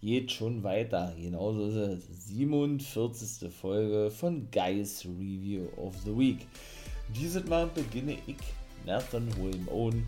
[0.00, 1.14] geht schon weiter.
[1.18, 2.28] Genauso ist es.
[2.28, 3.52] 47.
[3.52, 6.46] Folge von Guys Review of the Week.
[7.14, 8.36] Dieses Mal beginne ich,
[8.86, 10.06] Nathan William Owen,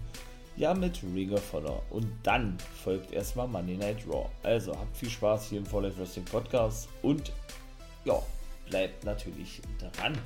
[0.56, 1.82] ja mit Ring of Honor.
[1.90, 4.28] Und dann folgt erstmal Monday Night Raw.
[4.42, 7.32] Also habt viel Spaß hier im Fall Life Wrestling Podcast und
[8.04, 8.20] ja,
[8.68, 10.16] bleibt natürlich dran.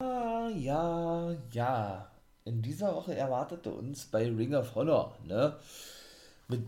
[0.00, 2.08] Ah, ja, ja
[2.48, 5.56] in dieser Woche erwartete uns bei Ring of Honor, ne,
[6.48, 6.66] mit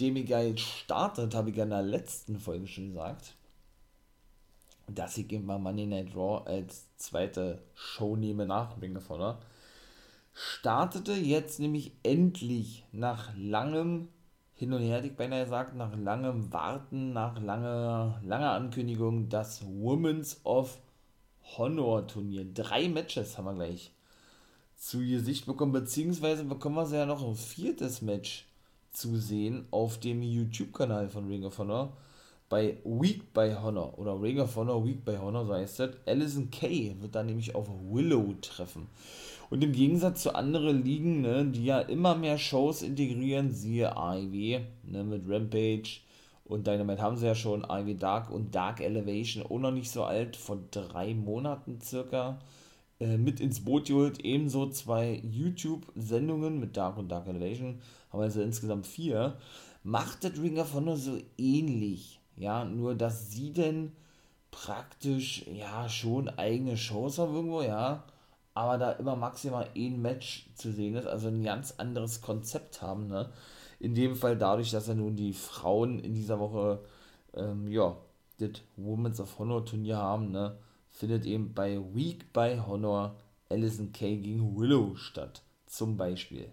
[0.00, 3.34] dem ich ja jetzt startet, habe ich ja in der letzten Folge schon gesagt,
[4.88, 9.38] dass ich mal Money Night Raw als zweite Show nehme nach Ring of Honor.
[10.34, 14.08] Startete jetzt nämlich endlich nach langem
[14.54, 19.62] hin und her, hätte ich beinahe gesagt, nach langem Warten, nach langer, langer Ankündigung, das
[19.64, 20.78] Women's of
[21.56, 22.44] Honor Turnier.
[22.52, 23.92] Drei Matches haben wir gleich
[24.82, 28.46] zu Gesicht bekommen, beziehungsweise bekommen wir sie ja noch ein viertes Match
[28.90, 31.96] zu sehen auf dem YouTube-Kanal von Ring of Honor
[32.48, 35.90] bei Week by Honor oder Ring of Honor Week by Honor, so heißt das.
[36.04, 38.88] Alison Kay wird da nämlich auf Willow treffen.
[39.50, 44.62] Und im Gegensatz zu anderen Ligen, ne, die ja immer mehr Shows integrieren, siehe AEW
[44.82, 46.00] ne, mit Rampage
[46.44, 50.02] und Dynamite haben sie ja schon, AEW Dark und Dark Elevation, auch noch nicht so
[50.02, 52.40] alt, vor drei Monaten circa
[53.02, 54.24] äh, mit ins Boot geholt.
[54.24, 59.38] Ebenso zwei YouTube-Sendungen mit Dark und Dark Elevation, haben wir also insgesamt vier.
[59.82, 63.90] Macht das Ring of Honor so ähnlich, ja, nur dass sie denn
[64.52, 68.04] praktisch, ja, schon eigene Shows haben irgendwo, ja,
[68.54, 73.08] aber da immer maximal ein Match zu sehen ist, also ein ganz anderes Konzept haben,
[73.08, 73.30] ne.
[73.80, 76.84] In dem Fall dadurch, dass ja nun die Frauen in dieser Woche,
[77.34, 77.96] ähm, ja,
[78.38, 80.56] das Women's of Honor Turnier haben, ne,
[81.02, 83.16] findet eben bei Week by Honor
[83.48, 86.46] Alison Kay gegen Willow statt, zum Beispiel.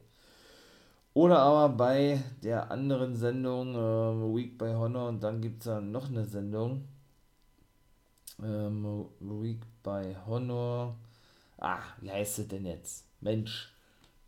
[1.14, 5.80] Oder aber bei der anderen Sendung äh, Week by Honor und dann gibt es da
[5.80, 6.88] noch eine Sendung.
[8.44, 10.96] Ähm, Week by Honor.
[11.60, 13.06] Ah, wie heißt es denn jetzt?
[13.22, 13.72] Mensch,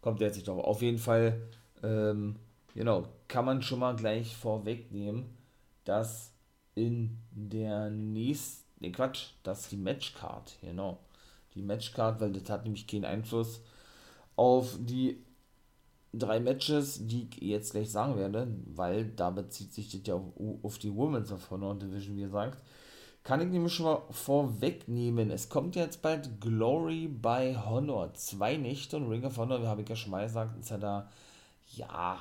[0.01, 0.63] kommt jetzt nicht drauf.
[0.63, 1.41] Auf jeden Fall,
[1.81, 2.35] ähm,
[2.75, 5.35] genau, kann man schon mal gleich vorwegnehmen,
[5.83, 6.31] dass
[6.75, 10.97] in der nächsten Ne, Quatsch, das ist die Matchcard, genau.
[11.53, 13.61] Die Matchcard, weil das hat nämlich keinen Einfluss
[14.35, 15.23] auf die
[16.13, 20.23] drei Matches, die ich jetzt gleich sagen werde, weil da bezieht sich das ja auf,
[20.63, 22.57] auf die Women's of Honor Division, wie gesagt.
[23.23, 25.29] Kann ich nämlich schon mal vorwegnehmen.
[25.29, 28.11] Es kommt jetzt bald Glory by Honor.
[28.15, 31.09] Zwei Nächte und Ring of Honor, habe ich ja schon mal gesagt, ist ja da,
[31.75, 32.17] ja,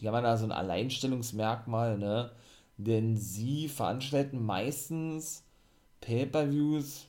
[0.00, 2.30] die haben ja da so ein Alleinstellungsmerkmal, ne?
[2.78, 5.44] Denn sie veranstalten meistens
[6.02, 7.06] Pay-Per-Views,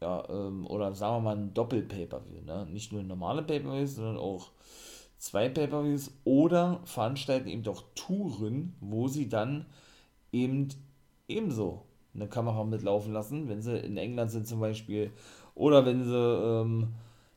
[0.00, 2.66] ja, ähm, oder sagen wir mal ein Doppel-Pay-Per-View, ne?
[2.70, 4.50] Nicht nur normale Pay-Per-Views, sondern auch
[5.18, 9.66] zwei Pay-Per-Views oder veranstalten eben doch Touren, wo sie dann
[10.32, 10.68] eben
[11.28, 11.82] ebenso
[12.14, 15.10] eine Kamera mitlaufen lassen, wenn sie in England sind zum Beispiel,
[15.54, 16.88] oder wenn sie, ähm,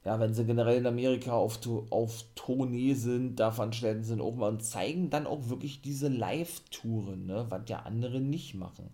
[0.03, 1.59] ja, wenn sie generell in Amerika auf,
[1.89, 7.25] auf Tournee sind, da veranstalten sie auch mal und zeigen dann auch wirklich diese Live-Touren,
[7.25, 8.89] ne, was ja andere nicht machen.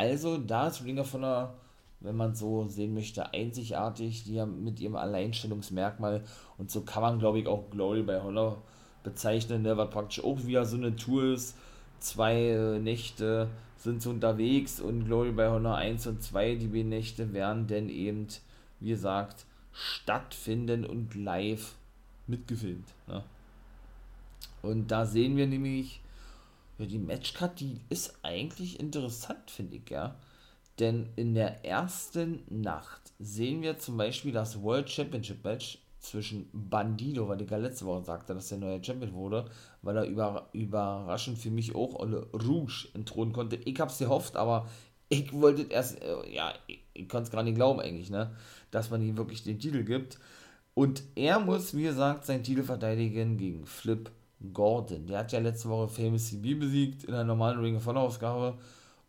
[0.00, 1.52] Also, da ist Ring of Honor,
[2.00, 6.24] wenn man so sehen möchte, einzigartig, die haben mit ihrem Alleinstellungsmerkmal
[6.56, 8.62] und so kann man, glaube ich, auch Glory bei Honor
[9.02, 11.54] bezeichnen, ne, was praktisch auch wieder so eine Tour ist.
[11.98, 16.88] Zwei äh, Nächte sind so unterwegs und Glory bei Honor 1 und 2, die beiden
[16.88, 18.26] Nächte werden denn eben,
[18.78, 21.74] wie gesagt, stattfinden und live
[22.26, 22.88] mitgefilmt.
[23.06, 23.22] Ne?
[24.62, 26.00] Und da sehen wir nämlich
[26.80, 30.16] ja, die Matchcard, die ist eigentlich interessant, finde ich, ja.
[30.78, 37.28] Denn in der ersten Nacht sehen wir zum Beispiel das World Championship Match zwischen Bandido,
[37.28, 39.50] weil ich ja letzte Woche sagte, dass er neuer Champion wurde,
[39.82, 43.56] weil er über, überraschend für mich auch Olle Rouge entthronen konnte.
[43.56, 44.68] Ich hab's gehofft, aber
[45.10, 48.34] ich wollte erst, äh, ja, ich, ich konnte es gar nicht glauben eigentlich, ne,
[48.70, 50.18] dass man ihm wirklich den Titel gibt.
[50.72, 54.10] Und er muss, wie gesagt, seinen Titel verteidigen gegen Flip
[54.52, 55.06] Gordon.
[55.06, 58.58] Der hat ja letzte Woche Famous CB besiegt in einer normalen Ring of Honor Ausgabe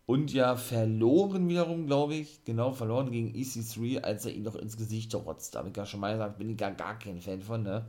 [0.05, 4.77] und ja verloren wiederum, glaube ich, genau verloren gegen EC3, als er ihn doch ins
[4.77, 5.55] Gesicht rotzt.
[5.55, 7.85] Da habe ich ja schon mal gesagt, bin ich gar, gar kein Fan von, ne?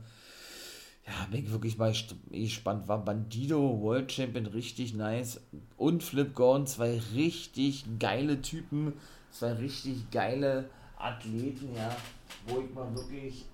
[1.05, 1.93] ja, bin ich wirklich mal
[2.31, 2.87] gespannt.
[2.87, 5.41] War Bandido World Champion richtig nice
[5.77, 8.93] und Flip Gordon, zwei richtig geile Typen,
[9.31, 11.93] zwei richtig geile Athleten, ja,
[12.47, 13.45] wo ich mal wirklich,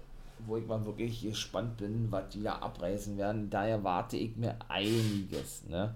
[0.45, 3.49] wo ich mal wirklich gespannt bin, was die da abreißen werden.
[3.49, 5.95] Daher warte ich mir einiges, ne.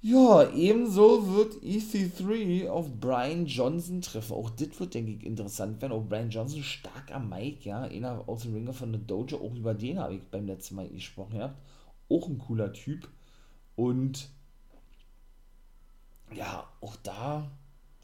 [0.00, 4.34] Ja, ebenso wird EC3 auf Brian Johnson treffen.
[4.34, 5.92] Auch das wird, denke ich, interessant werden.
[5.92, 7.82] Auch Brian Johnson stark am Mic, ja.
[7.82, 9.38] Einer aus dem Ringer von der Dojo.
[9.38, 11.54] Auch über den habe ich beim letzten Mal gesprochen, ja.
[12.08, 13.08] Auch ein cooler Typ.
[13.74, 14.28] Und
[16.32, 17.50] ja, auch da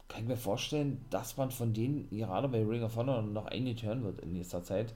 [0.07, 3.83] kann ich mir vorstellen, dass man von denen gerade bei Ring of Honor noch einiges
[3.83, 4.93] hören wird in nächster Zeit.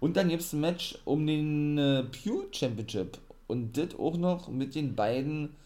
[0.00, 3.18] Und dann gibt es ein Match um den äh, Pure Championship.
[3.46, 5.56] Und das auch noch mit den beiden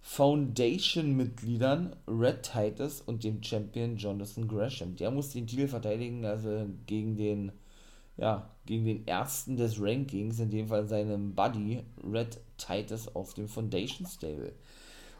[0.00, 4.96] Foundation-Mitgliedern Red Titus und dem Champion Jonathan Gresham.
[4.96, 7.52] Der muss den Titel verteidigen, also gegen den,
[8.16, 13.48] ja, gegen den ersten des Rankings, in dem Fall seinem Buddy Red Titus auf dem
[13.48, 14.52] Foundation Stable.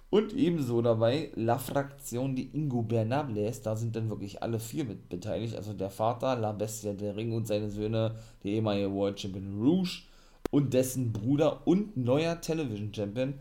[0.08, 5.08] Und ebenso dabei La Fraktion de Ingo Bernables, da sind dann wirklich alle vier mit
[5.08, 8.14] beteiligt, also der Vater, La Bestia der Ring und seine Söhne,
[8.44, 10.02] der ehemalige World Champion Rouge
[10.50, 13.34] und dessen Bruder und neuer Television Champion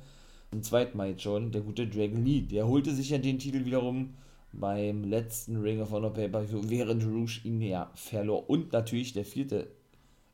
[0.52, 2.42] zum zweiten Mal jetzt schon, der gute Dragon Lee.
[2.42, 4.16] Der holte sich ja den Titel wiederum
[4.54, 8.50] beim letzten Ring of Honor Paper, während Rouge ihn ja verlor.
[8.50, 9.68] Und natürlich der vierte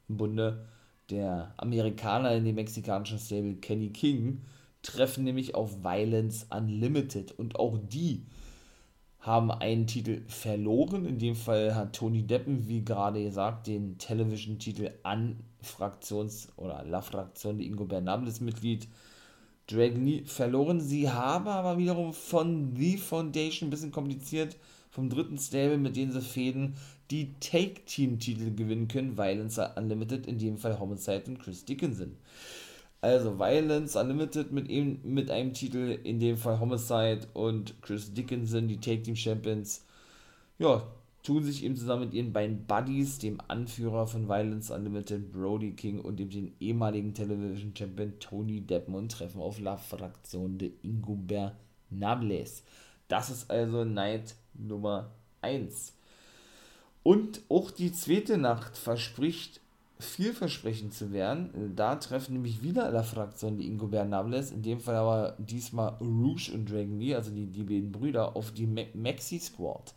[0.07, 0.65] im Bunde,
[1.09, 4.41] der Amerikaner in dem mexikanischen Stable Kenny King,
[4.81, 7.37] treffen nämlich auf Violence Unlimited.
[7.37, 8.23] Und auch die
[9.19, 11.05] haben einen Titel verloren.
[11.05, 17.01] In dem Fall hat Tony Deppen, wie gerade gesagt, den Television-Titel an Fraktions- oder La
[17.01, 18.87] Fraktion de Ingo Bernables Mitglied
[19.67, 20.81] Dragon verloren.
[20.81, 24.57] Sie haben aber wiederum von The Foundation ein bisschen kompliziert,
[24.89, 26.73] vom dritten Stable, mit denen sie fäden,
[27.11, 29.17] die Take-Team-Titel gewinnen können.
[29.17, 32.17] Violence Unlimited, in dem Fall Homicide und Chris Dickinson.
[33.01, 38.67] Also Violence Unlimited mit, ihm, mit einem Titel, in dem Fall Homicide und Chris Dickinson,
[38.67, 39.83] die Take Team Champions.
[40.59, 40.83] Ja,
[41.23, 45.99] tun sich eben zusammen mit ihren beiden Buddies, dem Anführer von Violence Unlimited, Brody King
[45.99, 51.15] und dem den ehemaligen Television Champion Tony Deppen und treffen auf La Fraktion de Ingo
[51.15, 52.63] Bernables.
[53.07, 55.09] Das ist also Night Nummer
[55.41, 55.93] 1.
[57.01, 59.59] Und auch die zweite Nacht verspricht
[60.01, 61.73] vielversprechend zu werden.
[61.75, 66.51] Da treffen nämlich wieder La Fraktion de Ingo Bernables, in dem Fall aber diesmal Rouge
[66.53, 69.93] und Dragon Lee, also die, die beiden Brüder, auf die Maxi Squad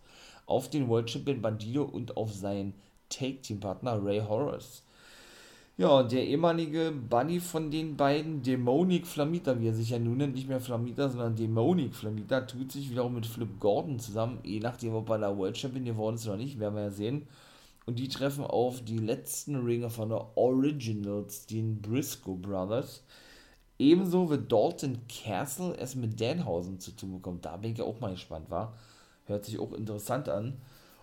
[0.46, 2.74] auf den World Champion Bandido und auf seinen
[3.08, 4.82] Take-Team-Partner Ray Horace.
[5.76, 10.34] Ja, der ehemalige Buddy von den beiden, Demonic Flamita, wie er sich ja nun nennt,
[10.34, 14.94] nicht mehr Flamita, sondern Demonic Flamita, tut sich wiederum mit Flip Gordon zusammen, je nachdem,
[14.94, 17.26] ob er da World Champion geworden ist oder nicht, werden wir ja sehen.
[17.86, 23.02] Und die treffen auf die letzten Ringer von der Originals, den Briscoe Brothers.
[23.78, 27.40] Ebenso wird Dalton Castle es mit Danhausen zu tun bekommen.
[27.42, 28.76] Da bin ich ja auch mal gespannt, war.
[29.26, 30.60] Hört sich auch interessant an.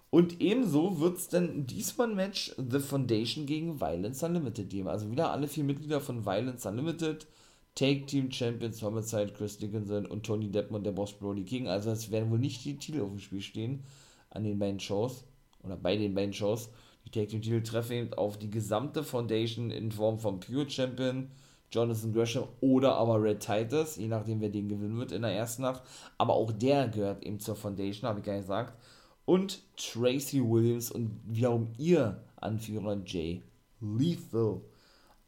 [0.09, 4.87] Und ebenso wird es dann diesmal ein Match The Foundation gegen Violence Unlimited geben.
[4.87, 7.27] Also wieder alle vier Mitglieder von Violence Unlimited,
[7.75, 11.67] Take Team Champions Homicide, Chris Dickinson und Tony Deppen und der Boss Brody King.
[11.67, 13.83] Also es werden wohl nicht die Titel auf dem Spiel stehen
[14.31, 15.23] an den beiden Shows
[15.63, 16.69] oder bei den beiden Shows.
[17.05, 21.31] Die Take Team Titel treffen auf die gesamte Foundation in Form von Pure Champion,
[21.71, 25.63] Jonathan Gresham oder aber Red Titus, je nachdem wer den gewinnen wird in der ersten
[25.63, 25.81] Nacht.
[26.17, 28.77] Aber auch der gehört eben zur Foundation, habe ich gar nicht gesagt.
[29.25, 33.41] Und Tracy Williams und wiederum ihr Anführer Jay
[33.79, 34.62] Lethal.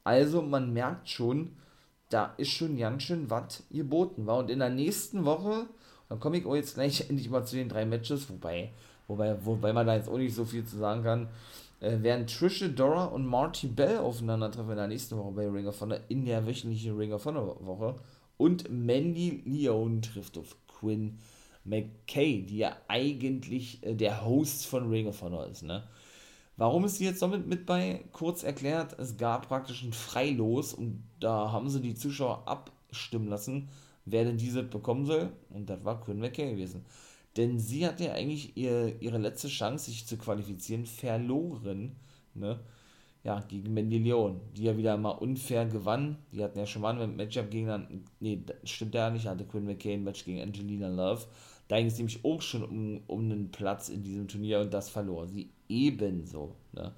[0.03, 1.55] Also man merkt schon,
[2.10, 4.38] da ist schon ganz schön was geboten war.
[4.38, 5.67] Und in der nächsten Woche,
[6.10, 8.72] dann komme ich auch jetzt gleich endlich mal zu den drei Matches, wobei,
[9.07, 11.29] wobei, wobei man da jetzt auch nicht so viel zu sagen kann
[11.83, 15.79] äh, werden Trisha Dora und Marty Bell aufeinandertreffen in der nächsten Woche bei Ring of
[15.81, 17.95] Honor, in der wöchentlichen Ring of Honor Woche.
[18.38, 21.19] Und Mandy Leone trifft auf Quinn
[21.65, 25.63] McKay, die ja eigentlich äh, der Host von Ring of Honor ist.
[25.63, 25.83] Ne?
[26.55, 28.05] Warum ist sie jetzt damit mit bei?
[28.12, 33.69] Kurz erklärt, es gab praktisch ein Freilos und da haben sie die Zuschauer abstimmen lassen,
[34.05, 35.31] wer denn diese bekommen soll.
[35.50, 36.86] Und das war Quinn McKay gewesen.
[37.38, 41.96] Denn sie hat ja eigentlich ihr, ihre letzte Chance, sich zu qualifizieren, verloren.
[42.36, 42.60] Ne?
[43.24, 46.18] Ja, gegen Mandy Leon, die ja wieder mal unfair gewann.
[46.32, 48.06] Die hatten ja schon mal ein Matchup gegen.
[48.20, 49.25] Nee, stimmt ja nicht.
[49.25, 51.25] Hatte Quinn McCain ein Match gegen Angelina Love.
[51.68, 54.90] Da ging es nämlich auch schon um, um einen Platz in diesem Turnier und das
[54.90, 56.56] verlor sie ebenso.
[56.74, 56.94] Ne?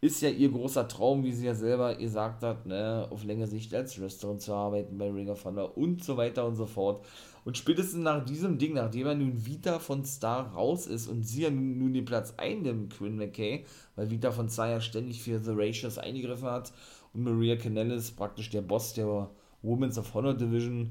[0.00, 3.74] Ist ja ihr großer Traum, wie sie ja selber gesagt hat, ne, auf längere Sicht
[3.74, 7.04] als Wrestlerin zu arbeiten bei Ring of Honor und so weiter und so fort.
[7.46, 11.42] Und spätestens nach diesem Ding, nachdem er nun Vita von Star raus ist und sie
[11.42, 15.52] ja nun, den Platz einnimmt, Quinn McKay, weil Vita von Star ja ständig für The
[15.54, 16.72] Ratios eingegriffen hat
[17.14, 19.30] Und Maria Canellis, praktisch der Boss der
[19.62, 20.90] Women's of Honor Division,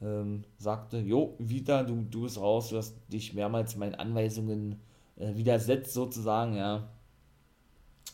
[0.00, 4.80] ähm, sagte, jo, Vita, du, du bist raus, du hast dich mehrmals meinen Anweisungen
[5.16, 6.88] äh, widersetzt sozusagen, ja.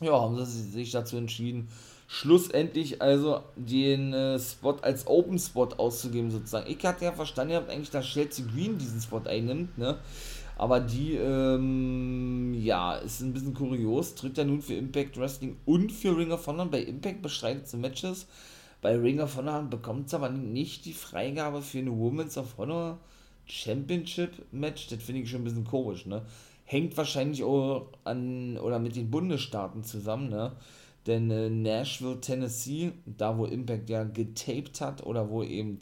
[0.00, 1.68] Ja, haben sie sich dazu entschieden,
[2.10, 6.68] schlussendlich also den äh, Spot als Open Spot auszugeben sozusagen.
[6.68, 9.98] Ich hatte ja verstanden, ihr habt eigentlich, dass Chelsea Green diesen Spot einnimmt, ne?
[10.56, 14.16] Aber die, ähm, ja, ist ein bisschen kurios.
[14.16, 16.66] Tritt ja nun für Impact Wrestling und für Ring of Honor.
[16.66, 18.26] Bei Impact bestreitet sie Matches.
[18.80, 22.98] Bei Ring of Honor bekommt sie aber nicht die Freigabe für eine Women's of Honor
[23.46, 24.88] Championship Match.
[24.88, 26.22] Das finde ich schon ein bisschen komisch, ne?
[26.64, 30.52] Hängt wahrscheinlich auch an oder mit den Bundesstaaten zusammen, ne?
[31.06, 35.78] Denn äh, Nashville, Tennessee, da wo Impact ja getaped hat oder wo eben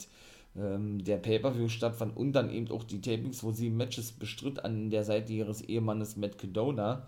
[0.57, 4.91] ähm, der Pay-Per-View stattfand und dann eben auch die Tapings, wo sie Matches bestritt an
[4.91, 7.07] der Seite ihres Ehemannes Matt Cadona,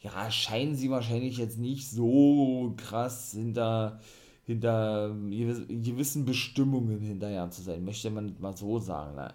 [0.00, 4.00] ja, scheinen sie wahrscheinlich jetzt nicht so krass hinter,
[4.44, 9.16] hinter gewissen Bestimmungen hinterher zu sein, möchte man mal so sagen.
[9.16, 9.34] Ne?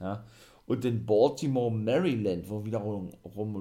[0.00, 0.24] Ja.
[0.66, 3.10] Und in Baltimore, Maryland, wo wiederum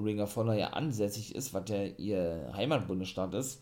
[0.03, 3.61] Ring of Honor ja ansässig ist, was ja ihr Heimatbundesstaat ist,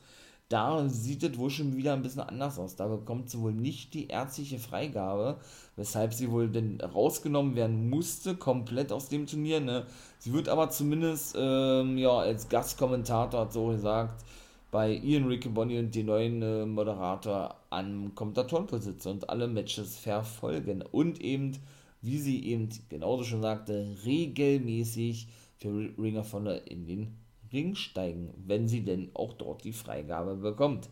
[0.54, 2.76] da sieht es wohl schon wieder ein bisschen anders aus.
[2.76, 5.38] Da bekommt sie wohl nicht die ärztliche Freigabe,
[5.76, 9.62] weshalb sie wohl denn rausgenommen werden musste, komplett aus dem Turnier.
[9.62, 9.88] Ne?
[10.20, 14.24] Sie wird aber zumindest ähm, ja, als Gastkommentator, hat so gesagt,
[14.70, 20.84] bei Ian Riccoboni und dem neuen äh, Moderator am Kommentatorenpult sitzen und alle Matches verfolgen.
[20.84, 21.58] Und eben,
[22.04, 27.23] wie sie eben genauso schon sagte, regelmäßig für Ring of Honor in den
[27.54, 30.90] Ring steigen, wenn sie denn auch dort die Freigabe bekommt.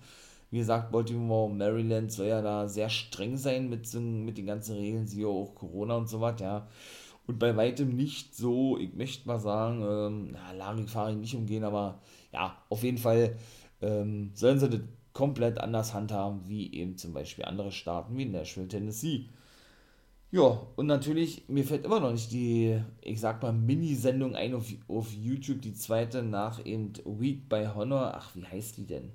[0.51, 5.07] Wie gesagt, Baltimore, Maryland soll ja da sehr streng sein mit, mit den ganzen Regeln,
[5.07, 6.67] siehe auch Corona und so was, ja.
[7.27, 12.01] Und bei weitem nicht so, ich möchte mal sagen, ähm, na, Larifari nicht umgehen, aber
[12.33, 13.37] ja, auf jeden Fall
[13.81, 14.81] ähm, sollen sie das
[15.13, 19.29] komplett anders handhaben, wie eben zum Beispiel andere Staaten wie Nashville, Tennessee.
[20.33, 24.65] Ja, und natürlich, mir fällt immer noch nicht die, ich sag mal, Mini-Sendung ein auf,
[24.87, 28.13] auf YouTube, die zweite nach eben Week by Honor.
[28.15, 29.11] Ach, wie heißt die denn?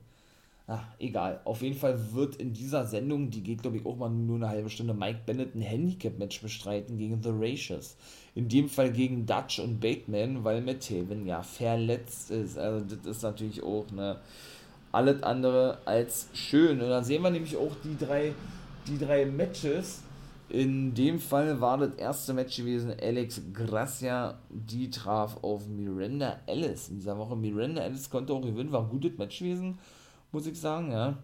[0.66, 1.40] Ach, egal.
[1.44, 4.49] Auf jeden Fall wird in dieser Sendung, die geht glaube ich auch mal nur eine
[4.49, 7.96] halbe Stunde, Mike Bennett ein Handicap-Match bestreiten gegen The Ratious.
[8.35, 12.58] In dem Fall gegen Dutch und Bateman, weil Matt Taven ja verletzt ist.
[12.58, 14.20] Also das ist natürlich auch ne,
[14.92, 16.82] alles andere als schön.
[16.82, 18.35] Und dann sehen wir nämlich auch die drei,
[18.87, 20.02] die drei Matches
[20.48, 26.88] in dem Fall war das erste Match gewesen, Alex Gracia, die traf auf Miranda Ellis
[26.88, 27.34] in dieser Woche.
[27.36, 29.78] Miranda Ellis konnte auch gewinnen, war ein gutes Match gewesen,
[30.32, 31.18] muss ich sagen, ja.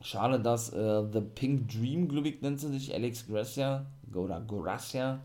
[0.00, 5.20] Schade, dass äh, The Pink Dream, glaube ich, nennt sie sich, Alex Gracia, oder Gracia,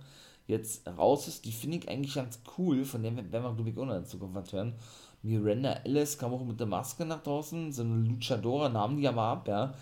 [0.47, 1.45] jetzt raus ist.
[1.45, 4.05] Die finde ich eigentlich ganz cool, von dem werden wir, glaube ich, auch noch in
[4.05, 4.73] Zukunft was hören.
[5.21, 9.21] Miranda Ellis kam auch mit der Maske nach draußen, so eine Luchadora, nahmen die aber
[9.21, 9.73] ab, ja.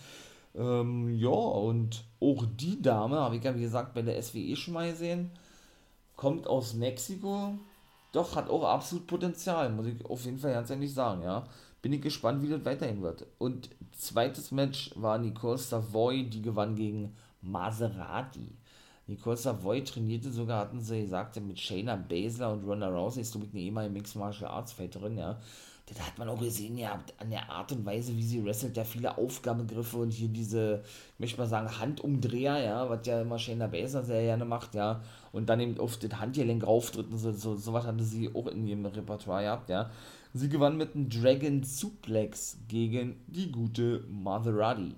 [0.55, 4.73] Ähm, ja, und auch die Dame, habe ich ja wie gesagt bei der SWE schon
[4.73, 5.31] mal gesehen,
[6.15, 7.53] kommt aus Mexiko.
[8.11, 11.45] Doch, hat auch absolut Potenzial, muss ich auf jeden Fall ganz ehrlich sagen, ja.
[11.81, 13.25] Bin ich gespannt, wie das weiterhin wird.
[13.39, 18.55] Und zweites Match war Nicole Savoy, die gewann gegen Maserati.
[19.07, 23.47] Nicole Savoy trainierte sogar, hatten sie gesagt, mit Shayna Baszler und Ronda Rousey, ist glaube
[23.47, 25.39] ich eine ehemalige Mixed Martial Arts Fighterin, ja
[25.93, 28.83] das hat man auch gesehen, ja, an der Art und Weise, wie sie wrestelt, ja
[28.83, 30.83] viele Aufgabengriffe und hier diese,
[31.15, 35.01] ich möchte mal sagen, Handumdreher, ja, was ja immer Shayna Baszler sehr gerne macht, ja,
[35.33, 38.47] und dann eben auf das Handgelenk rauftritt und so, so, so was hatte sie auch
[38.47, 39.89] in ihrem Repertoire gehabt, ja.
[40.33, 44.95] Sie gewann mit einem Dragon Suplex gegen die gute Maserati.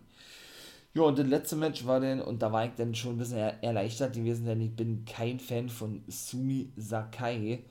[0.93, 3.39] Ja, und das letzte Match war dann, und da war ich dann schon ein bisschen
[3.63, 7.63] erleichtert gewesen, denn ich bin kein Fan von Sumi Sakai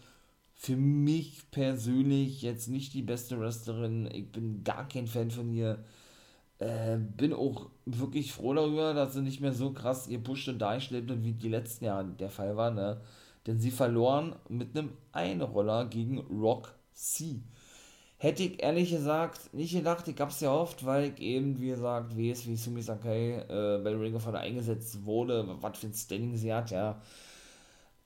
[0.63, 4.09] für mich persönlich jetzt nicht die beste Wrestlerin.
[4.13, 5.85] Ich bin gar kein Fan von ihr.
[6.61, 10.61] Äh, bin auch wirklich froh darüber, dass sie nicht mehr so krass ihr Push und
[10.61, 12.71] dargestellt wird, wie die letzten Jahre der Fall war.
[12.71, 13.01] Ne?
[13.45, 17.41] Denn sie verloren mit einem Einroller gegen Rock C.
[18.17, 22.17] Hätte ich ehrlich gesagt nicht gedacht, ich hab's ja oft, weil ich eben, wie gesagt,
[22.17, 26.37] weiß, wie Sumi Sakai äh, bei Ring of Honor eingesetzt wurde, was für ein Standing
[26.37, 27.03] sie hat, ja.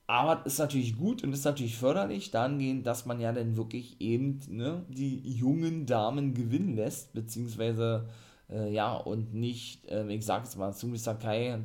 [0.09, 4.39] Aber ist natürlich gut und ist natürlich förderlich, dahingehend, dass man ja dann wirklich eben
[4.49, 8.09] ne, die jungen Damen gewinnen lässt, beziehungsweise,
[8.49, 11.59] äh, ja, und nicht, äh, ich sag jetzt mal, Sumi Sakai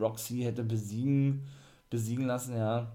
[0.00, 1.42] Roxy hätte besiegen,
[1.90, 2.92] besiegen lassen, ja.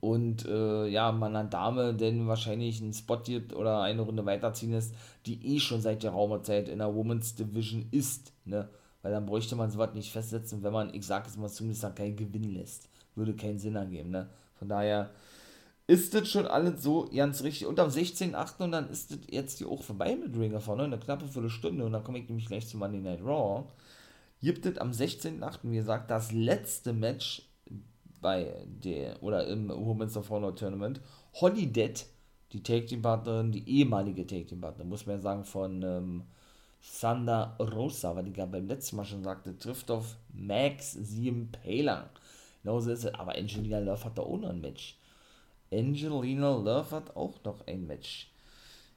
[0.00, 4.72] Und äh, ja, man einer Dame denn wahrscheinlich einen Spot gibt oder eine Runde weiterziehen
[4.72, 4.94] lässt,
[5.26, 8.70] die eh schon seit der Raumerzeit in der Women's Division ist, ne?
[9.02, 12.12] Weil dann bräuchte man sowas nicht festsetzen, wenn man, ich sag jetzt mal, Sumi Sakai
[12.12, 14.10] gewinnen lässt würde keinen Sinn ergeben.
[14.10, 14.28] Ne?
[14.58, 15.10] Von daher
[15.86, 17.66] ist das schon alles so ganz richtig.
[17.66, 18.64] Und am 16.8.
[18.64, 21.84] und dann ist das jetzt hier auch vorbei mit Ring of Honor, eine knappe Viertelstunde.
[21.84, 23.64] Und dann komme ich nämlich gleich zu Monday Night Raw.
[24.42, 27.42] Gibt es am 16.8., wie gesagt, das letzte Match
[28.20, 31.00] bei der, oder im Women's of Honor Tournament.
[31.34, 32.04] Holly Dead,
[32.52, 36.22] die Take Team Partnerin, die ehemalige Take Team Partnerin, muss man ja sagen, von ähm,
[37.00, 42.10] Thunder Rosa, weil ich ja beim letzten Mal schon sagte, trifft auf Max Siem Paler.
[42.66, 43.14] Genauso ist es.
[43.14, 44.96] Aber Angelina Love hat da auch noch ein Match.
[45.72, 48.28] Angelina Love hat auch noch ein Match.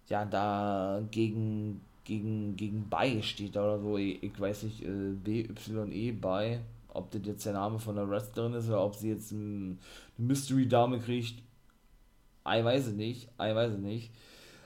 [0.08, 3.96] Ja, da gegen, gegen, gegen Bei steht da oder so.
[4.00, 6.62] Ich, weiß nicht, äh, BYE bei.
[6.88, 9.78] Ob das jetzt der Name von der Wrestlerin ist oder ob sie jetzt eine
[10.18, 11.38] Mystery-Dame kriegt.
[11.38, 13.26] Ich weiß es nicht.
[13.26, 14.12] Ich weiß es nicht.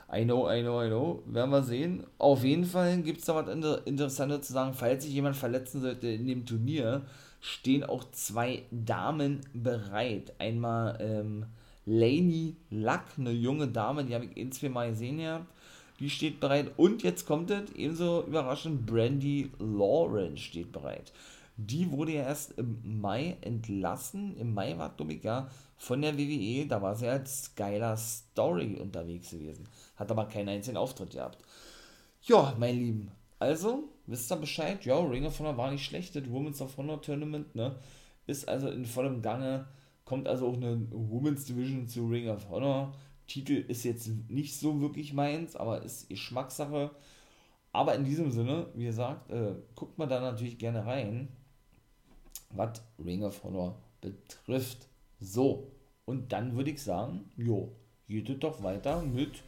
[0.09, 1.23] I know, I know, I know.
[1.25, 2.05] Werden wir sehen.
[2.19, 4.73] Auf jeden Fall gibt es da was Inter Interessantes zu sagen.
[4.73, 7.01] Falls sich jemand verletzen sollte in dem Turnier,
[7.43, 10.33] stehen auch zwei Damen bereit.
[10.39, 11.45] Einmal ähm,
[11.85, 15.45] Lainey Luck, eine junge Dame, die habe ich zwei Mal gesehen ja.
[15.99, 16.71] Die steht bereit.
[16.77, 21.11] Und jetzt kommt es, ebenso überraschend, Brandy Lawrence steht bereit.
[21.57, 24.37] Die wurde ja erst im Mai entlassen.
[24.37, 26.65] Im Mai war, ich, ja, von der WWE.
[26.65, 29.67] Da war sie als Skylar Story unterwegs gewesen.
[29.97, 31.39] Hat aber keinen einzigen Auftritt gehabt.
[32.23, 33.11] Ja, mein Lieben.
[33.37, 34.85] Also, wisst ihr Bescheid?
[34.85, 36.15] Ja, Ring of Honor war nicht schlecht.
[36.15, 37.75] Das Women's of Honor Tournament, ne?
[38.27, 39.67] Ist also in vollem Gange.
[40.05, 42.93] Kommt also auch eine Women's Division zu Ring of Honor.
[43.27, 46.91] Titel ist jetzt nicht so wirklich meins, aber ist Geschmackssache.
[47.71, 51.29] Aber in diesem Sinne, wie gesagt, äh, guckt man da natürlich gerne rein,
[52.51, 54.87] was Ring of Honor betrifft.
[55.19, 55.71] So,
[56.05, 57.71] und dann würde ich sagen, jo,
[58.07, 59.43] geht es doch weiter mit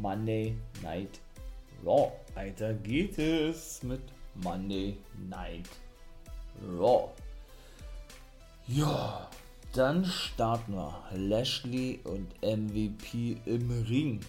[0.00, 1.20] Monday Night
[1.84, 2.12] Raw.
[2.34, 4.00] Weiter geht es mit
[4.34, 4.96] Monday
[5.28, 5.68] Night
[6.78, 7.08] Raw.
[8.66, 9.28] Ja,
[9.72, 10.94] dann starten wir.
[11.14, 14.20] Lashley und MVP im Ring.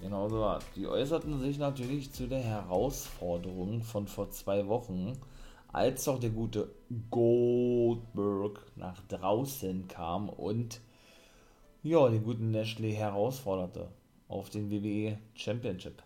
[0.00, 0.60] Genau so war.
[0.76, 5.12] Die äußerten sich natürlich zu der Herausforderung von vor zwei Wochen,
[5.72, 6.70] als auch der gute
[7.10, 10.80] Goldberg nach draußen kam und
[11.82, 13.88] ja, den guten Lashley herausforderte
[14.28, 16.02] auf den WWE Championship.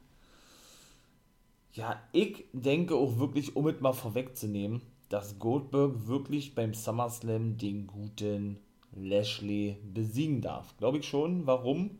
[1.76, 7.86] Ja, ich denke auch wirklich, um es mal vorwegzunehmen, dass Goldberg wirklich beim SummerSlam den
[7.86, 8.58] guten
[8.92, 10.74] Lashley besiegen darf.
[10.78, 11.46] Glaube ich schon.
[11.46, 11.98] Warum?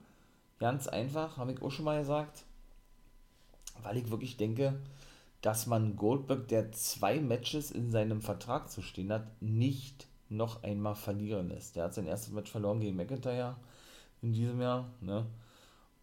[0.59, 2.47] Ganz einfach, habe ich auch schon mal gesagt.
[3.83, 4.81] Weil ich wirklich denke,
[5.43, 10.95] dass man Goldberg, der zwei Matches in seinem Vertrag zu stehen hat, nicht noch einmal
[10.95, 11.77] verlieren lässt.
[11.77, 13.57] Der hat sein erstes Match verloren gegen McIntyre
[14.23, 14.91] in diesem Jahr.
[15.03, 15.27] Ne?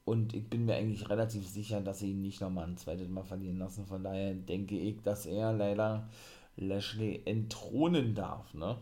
[0.05, 3.23] Und ich bin mir eigentlich relativ sicher, dass sie ihn nicht nochmal ein zweites Mal
[3.23, 3.85] verlieren lassen.
[3.85, 6.09] Von daher denke ich, dass er leider
[6.57, 8.53] Lashley entthronen darf.
[8.53, 8.77] Ne?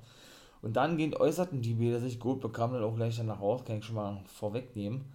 [0.61, 3.77] Und dann gehend äußerten die Bilder sich gut, bekamen dann auch gleich danach raus, kann
[3.77, 5.05] ich schon mal vorwegnehmen.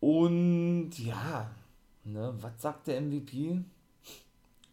[0.00, 1.50] Und ja,
[2.04, 3.60] ne, was sagt der MVP?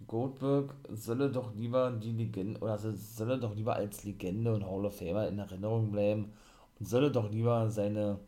[0.07, 4.97] Goldberg solle doch lieber die Legende, oder solle doch lieber als Legende und Hall of
[4.97, 6.33] Famer in Erinnerung bleiben
[6.79, 8.19] und solle doch lieber seine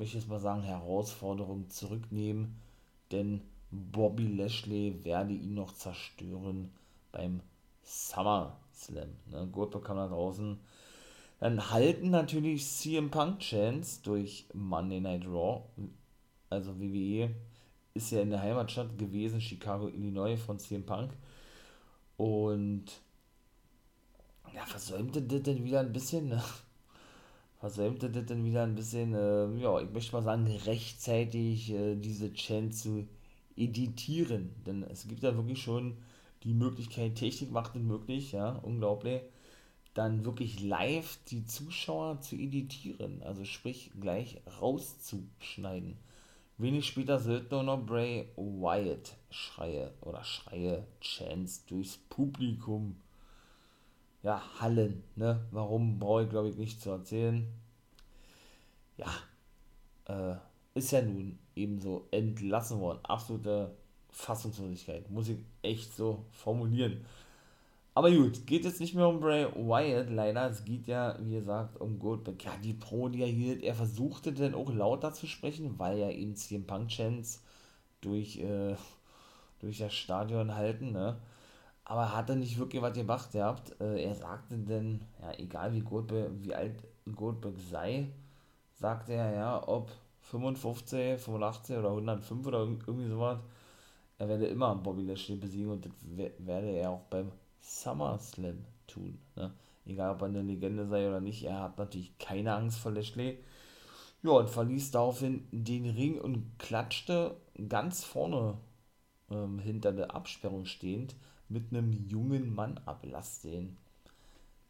[0.00, 2.56] möchte ich jetzt mal sagen, Herausforderung zurücknehmen,
[3.12, 6.70] denn Bobby Lashley werde ihn noch zerstören
[7.12, 7.42] beim
[7.82, 9.10] SummerSlam.
[9.26, 9.46] Ne?
[9.52, 10.58] Goldberg kam da draußen.
[11.38, 15.64] Dann halten natürlich CM Punk Chance durch Monday Night Raw.
[16.48, 17.34] Also WWE
[17.92, 21.12] ist ja in der Heimatstadt gewesen, Chicago, Illinois von CM Punk.
[22.16, 22.86] Und
[24.54, 26.42] ja, versäumte das denn wieder ein bisschen, ne?
[27.60, 32.32] Versäumte das dann wieder ein bisschen, äh, ja, ich möchte mal sagen, rechtzeitig äh, diese
[32.32, 33.08] Chance zu
[33.54, 34.54] editieren.
[34.66, 35.98] Denn es gibt ja wirklich schon
[36.42, 39.20] die Möglichkeit, Technik macht es möglich, ja, unglaublich,
[39.92, 43.22] dann wirklich live die Zuschauer zu editieren.
[43.22, 45.98] Also sprich, gleich rauszuschneiden.
[46.56, 52.96] Wenig später sollten nur noch Bray Wyatt schreie oder schreie Chance durchs Publikum
[54.22, 55.46] ja, Hallen, ne?
[55.50, 57.46] Warum brauche ich glaube ich nicht zu erzählen.
[58.96, 59.08] Ja,
[60.06, 60.36] äh,
[60.74, 63.00] ist ja nun ebenso entlassen worden.
[63.02, 63.74] Absolute
[64.10, 67.04] Fassungslosigkeit, muss ich echt so formulieren.
[67.94, 70.48] Aber gut, geht jetzt nicht mehr um Bray Wyatt, leider.
[70.48, 72.42] Es geht ja, wie gesagt, um Goldberg.
[72.44, 76.10] Ja, die Pro, die er hielt, er versuchte dann auch lauter zu sprechen, weil ja
[76.10, 77.40] eben CM Punk Chance
[78.00, 78.76] durch, äh,
[79.58, 81.20] durch das Stadion halten, ne?
[81.90, 83.74] Aber hat er nicht wirklich was gemacht gehabt.
[83.80, 86.84] Äh, er sagte denn, ja, egal wie, Goldberg, wie alt
[87.16, 88.06] Goldberg sei,
[88.74, 93.40] sagte er, ja, ob 55, 85 oder 105 oder irgendwie sowas,
[94.18, 95.92] er werde immer Bobby Lashley besiegen und das
[96.38, 99.18] werde er auch beim SummerSlam tun.
[99.34, 99.52] Ne?
[99.84, 103.42] Egal, ob er eine Legende sei oder nicht, er hat natürlich keine Angst vor Lashley.
[104.22, 107.34] Ja, und verließ daraufhin den Ring und klatschte
[107.68, 108.58] ganz vorne
[109.30, 111.14] ähm, hinter der Absperrung stehend
[111.48, 113.04] mit einem jungen Mann ab.
[113.10, 113.76] Lass den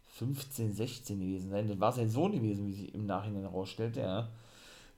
[0.06, 1.68] 15, 16 gewesen sein.
[1.68, 4.28] Das war sein Sohn gewesen, wie sich im Nachhinein herausstellte, ja.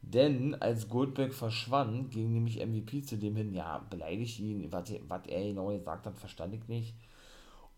[0.02, 5.44] Denn als Goldberg verschwand, ging nämlich MVP zu dem hin, ja, beleidigt ihn, was, er
[5.44, 6.94] genau gesagt hat, verstand ich nicht.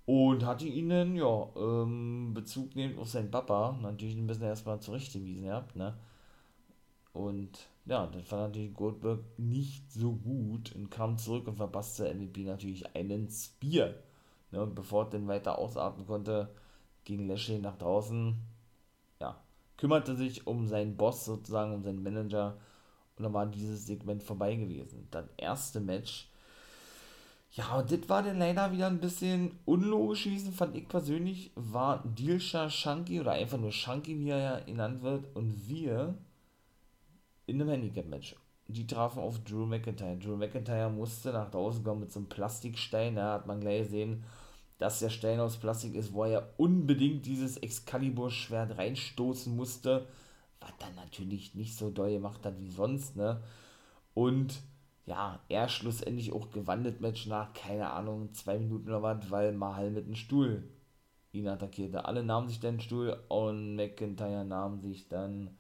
[0.07, 5.45] Und hatte ihnen, ja, ähm, Bezug nehmend auf seinen Papa, natürlich ein bisschen erstmal zurechtgewiesen
[5.45, 5.95] gehabt, ne.
[7.13, 12.45] Und ja, das war natürlich Goldberg nicht so gut und kam zurück und verpasste MVP
[12.45, 13.95] natürlich einen Spear.
[14.51, 16.49] Ne, und bevor er dann weiter ausatmen konnte,
[17.05, 18.37] ging Lashley nach draußen,
[19.21, 19.43] ja,
[19.77, 22.57] kümmerte sich um seinen Boss sozusagen, um seinen Manager
[23.17, 25.07] und dann war dieses Segment vorbei gewesen.
[25.11, 26.29] Das erste Match,
[27.53, 32.03] ja, und das war dann leider wieder ein bisschen unlogisch gewesen, fand ich persönlich, war
[32.05, 36.17] Dilsha Shanky oder einfach nur Shanky, wie er ja genannt wird, und wir
[37.47, 38.37] in einem Handicap-Match.
[38.67, 40.17] Die trafen auf Drew McIntyre.
[40.17, 43.17] Drew McIntyre musste nach draußen kommen mit so einem Plastikstein.
[43.17, 44.25] Da hat man gleich gesehen,
[44.79, 50.07] dass der Stein aus Plastik ist, wo er unbedingt dieses Excalibur-Schwert reinstoßen musste.
[50.61, 53.43] Was dann natürlich nicht so doll gemacht hat wie sonst, ne?
[54.15, 54.63] Und
[55.07, 59.91] ja, er schlussendlich auch gewandelt Match nach, keine Ahnung, zwei Minuten oder was, weil Mahal
[59.91, 60.65] mit dem Stuhl
[61.33, 62.07] ihn attackierte.
[62.07, 65.51] Alle nahmen sich dann den Stuhl und McIntyre nahm sich dann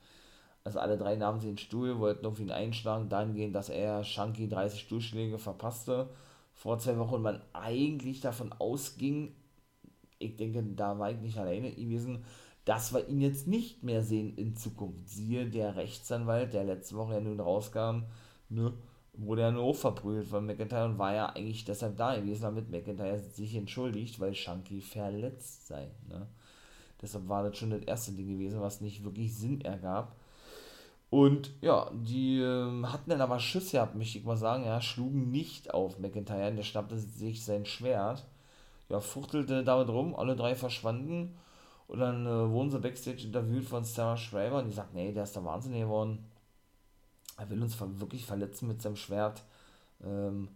[0.64, 4.48] also alle drei nahmen sie den Stuhl, wollten auf ihn einschlagen, dahingehend, dass er Shanky
[4.48, 6.09] 30 Stuhlschläge verpasste
[6.55, 9.35] vor zwei Wochen und man eigentlich davon ausging,
[10.18, 12.24] ich denke, da war ich nicht alleine gewesen,
[12.64, 15.09] dass wir ihn jetzt nicht mehr sehen in Zukunft.
[15.09, 18.05] Siehe der Rechtsanwalt, der letzte Woche ja nun rauskam,
[18.48, 18.72] ne,
[19.12, 23.18] wurde ja nur verprügelt von McIntyre und war ja eigentlich deshalb da gewesen, damit McIntyre
[23.18, 25.90] sich entschuldigt, weil Shanky verletzt sei.
[26.09, 26.27] Ne.
[27.03, 30.16] Deshalb war das schon das erste Ding gewesen, was nicht wirklich Sinn ergab.
[31.10, 35.30] Und ja, die äh, hatten dann aber Schiss gehabt, möchte ich mal sagen, ja, schlugen
[35.30, 38.24] nicht auf McIntyre, der schnappte sich sein Schwert,
[38.88, 41.36] ja, fuchtelte damit rum, alle drei verschwanden
[41.86, 45.24] und dann äh, wurden sie Backstage interviewt von Sarah Schreiber und die sagt, nee, der
[45.24, 46.24] ist da wahnsinnig geworden,
[47.36, 49.42] er will uns wirklich verletzen mit seinem Schwert,
[50.04, 50.48] ähm,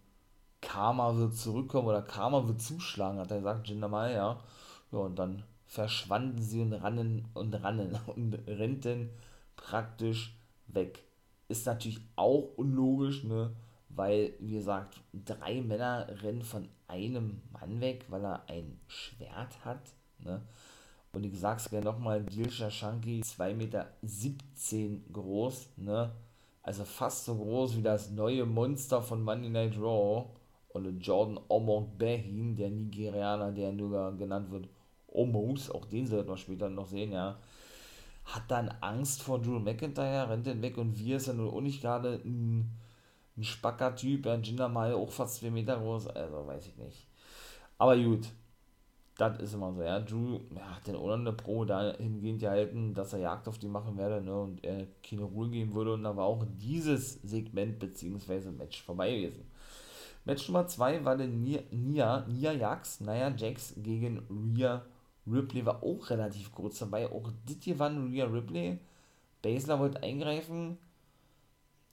[0.61, 4.39] Karma wird zurückkommen oder Karma wird zuschlagen, hat er gesagt, Jinder Mai, ja.
[4.91, 9.09] Ja, und dann verschwanden sie und rannen und rannen und rennten
[9.55, 10.35] praktisch
[10.73, 11.03] weg.
[11.47, 13.55] Ist natürlich auch unlogisch, ne?
[13.89, 19.81] Weil, wie gesagt, drei Männer rennen von einem Mann weg, weil er ein Schwert hat.
[20.19, 20.41] Ne?
[21.11, 23.87] Und ich sag's gerne nochmal, Dilsha Shanky 2,17 Meter
[25.11, 26.11] groß, ne?
[26.61, 30.29] Also fast so groß wie das neue Monster von Monday Night Raw.
[30.71, 34.69] Und Jordan Omog Behin, der Nigerianer, der nur genannt wird
[35.07, 37.39] Omos, auch den sollten wir später noch sehen, ja
[38.33, 41.61] hat dann Angst vor Drew McIntyre, rennt den weg und wir ist ja nur auch
[41.61, 42.77] nicht gerade ein,
[43.37, 47.07] ein Spacker-Typ, ein Jinder Mai auch fast 2 Meter groß, also weiß ich nicht.
[47.77, 48.27] Aber gut,
[49.17, 49.99] das ist immer so, ja.
[49.99, 54.23] Drew ja, hat den auch Pro dahingehend gehalten, dass er Jagd auf die machen werde,
[54.23, 58.51] ne, und er keine Ruhe geben würde und da war auch dieses Segment bzw.
[58.51, 59.49] Match vorbei gewesen.
[60.25, 64.85] Match Nummer 2 war der Nia, Nia, Nia Jax, Nia Jax gegen Rhea
[65.27, 67.11] Ripley war auch relativ kurz dabei.
[67.11, 68.79] Auch das hier war Rhea Ripley.
[69.41, 70.77] Baszler wollte eingreifen.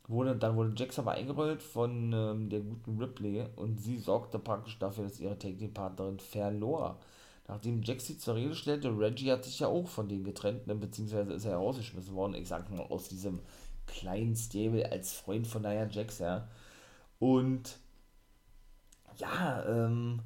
[0.08, 4.78] Wurde, dann wurde Jax aber eingerollt von ähm, der guten Ripley und sie sorgte praktisch
[4.78, 7.00] dafür, dass ihre Take-Partnerin verlor.
[7.48, 10.76] Nachdem Jax sie zur Rede stellte, Reggie hat sich ja auch von denen getrennt, ne,
[10.76, 13.40] beziehungsweise ist er herausgeschmissen worden, ich sag mal aus diesem
[13.86, 16.48] kleinen Stable als Freund von Nia Jax, ja.
[17.18, 17.78] Und
[19.16, 20.20] ja, ähm,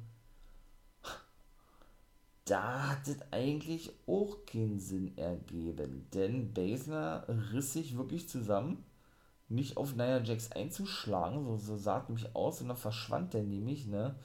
[2.51, 8.83] da hat es eigentlich auch keinen Sinn ergeben, denn Basler riss sich wirklich zusammen,
[9.47, 13.43] nicht auf Nia Jax einzuschlagen, so, so sah es nämlich aus, und dann verschwand der
[13.43, 14.15] nämlich, ne,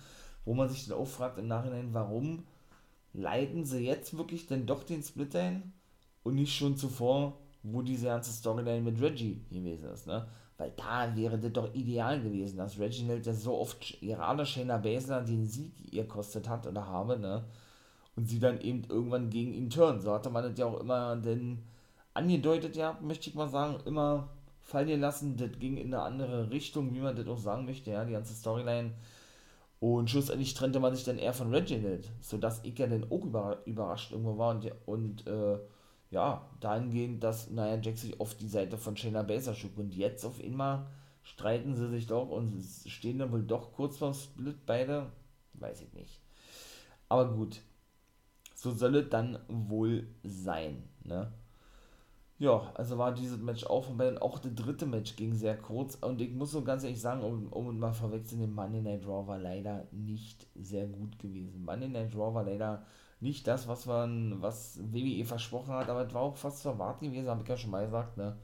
[0.45, 2.43] wo man sich dann auch fragt im Nachhinein, warum
[3.12, 5.73] leiten sie jetzt wirklich denn doch den Split ein
[6.25, 10.27] und nicht schon zuvor, wo diese ganze Storyline mit Reggie gewesen ist, ne?
[10.59, 15.21] Weil da wäre das doch ideal gewesen, dass Reginald ja so oft gerade Shayna Baszler
[15.21, 17.45] den Sieg ihr kostet hat oder habe, ne?
[18.17, 20.01] Und sie dann eben irgendwann gegen ihn turnen.
[20.01, 21.63] So hatte man das ja auch immer denn
[22.15, 24.31] angedeutet, ja, möchte ich mal sagen, immer
[24.63, 25.37] fallen lassen.
[25.37, 28.35] Das ging in eine andere Richtung, wie man das auch sagen möchte, ja, die ganze
[28.35, 28.93] Storyline.
[29.79, 33.25] Und schlussendlich trennte man sich dann eher von Reginald, sodass ich ja dann auch
[33.67, 35.59] überrascht irgendwo war und, und äh,
[36.11, 40.25] ja, dahingehend, dass Nia Jax sich auf die Seite von Shayna Baszler schlug und jetzt
[40.25, 40.87] auf einmal
[41.23, 45.11] streiten sie sich doch und stehen dann wohl doch kurz vorm Split beide,
[45.55, 46.21] weiß ich nicht.
[47.09, 47.61] Aber gut,
[48.57, 50.83] so soll es dann wohl sein.
[51.05, 51.31] Ne?
[52.38, 55.97] Ja, also war dieses Match auch vorbei und auch das dritte Match ging sehr kurz
[55.97, 59.38] und ich muss so ganz ehrlich sagen, um, um mal vorwegzunehmen, Monday Night Raw war
[59.38, 61.64] leider nicht sehr gut gewesen.
[61.64, 62.83] Monday Night Raw war leider
[63.21, 67.07] nicht das, was man, was WWE versprochen hat, aber es war auch fast zu erwarten
[67.07, 68.37] gewesen, habe ich ja schon mal gesagt, ne?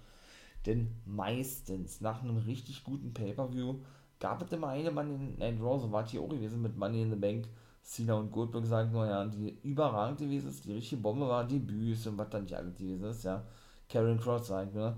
[0.67, 3.77] Denn meistens nach einem richtig guten Pay-Per-View
[4.21, 7.03] gab es immer eine Monday Night Raw, so war es hier auch gewesen mit Money
[7.03, 7.49] in the Bank.
[7.83, 12.07] Cena und Goldberg sagen nur, ja, die überragend gewesen ist, die richtige Bombe war, Debüts
[12.07, 13.43] und was dann nicht alles gewesen ist, ja.
[13.89, 14.97] Karen Cross sagt, ne?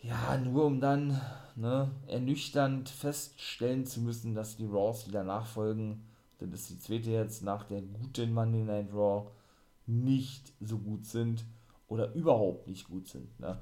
[0.00, 1.20] Ja, nur um dann
[1.56, 6.04] ne, ernüchternd feststellen zu müssen, dass die Raws, die danach folgen,
[6.38, 9.30] das ist die zweite jetzt nach der guten Monday Night Raw,
[9.86, 11.44] nicht so gut sind
[11.88, 13.40] oder überhaupt nicht gut sind.
[13.40, 13.58] Ne?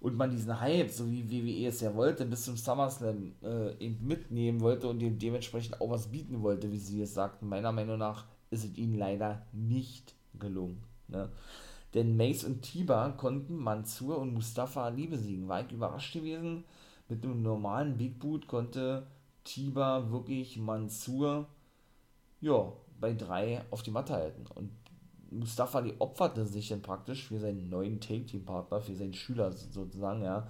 [0.00, 4.06] Und man diesen Hype, so wie WWE es ja wollte, bis zum SummerSlam äh, eben
[4.06, 7.48] mitnehmen wollte und dem dementsprechend auch was bieten wollte, wie sie es sagten.
[7.48, 10.82] Meiner Meinung nach ist es ihnen leider nicht gelungen.
[11.08, 11.28] Ne?
[11.92, 15.48] Denn Mace und Tiba konnten Mansur und Mustafa Ali besiegen.
[15.48, 16.64] War ich überrascht gewesen.
[17.08, 19.06] Mit einem normalen Big Boot konnte
[19.44, 21.46] Tiba wirklich Mansur
[22.40, 24.46] ja, bei drei auf die Matte halten.
[24.54, 24.70] Und
[25.30, 30.46] Mustafa Ali opferte sich dann praktisch für seinen neuen Take-Team-Partner, für seinen Schüler sozusagen, ja.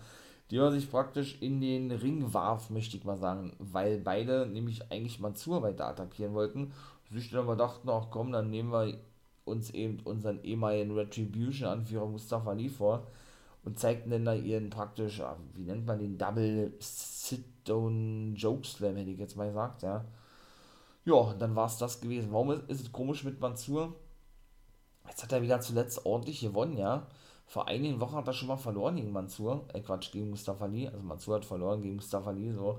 [0.51, 5.21] Der sich praktisch in den Ring warf, möchte ich mal sagen, weil beide nämlich eigentlich
[5.21, 6.73] Mansur weiter attackieren wollten.
[7.11, 8.99] Sich dann aber dachten, ach komm, dann nehmen wir
[9.45, 13.07] uns eben unseren ehemaligen Retribution-Anführer Mustafa Ali vor
[13.65, 15.23] und zeigten dann da ihren praktisch,
[15.55, 20.05] wie nennt man den, Double Sit-Down Joke Slam, hätte ich jetzt mal gesagt, ja.
[21.05, 22.33] Ja, dann war es das gewesen.
[22.33, 23.95] Warum ist, ist es komisch mit Mansur?
[25.11, 27.07] Jetzt hat er wieder zuletzt ordentlich gewonnen, ja.
[27.47, 29.67] Vor einigen Wochen hat er schon mal verloren gegen Mansur.
[29.75, 30.89] Äh, Quatsch, gegen Mustafa Ali.
[30.89, 32.79] Also Mansur hat verloren gegen Mustafa Ali, so.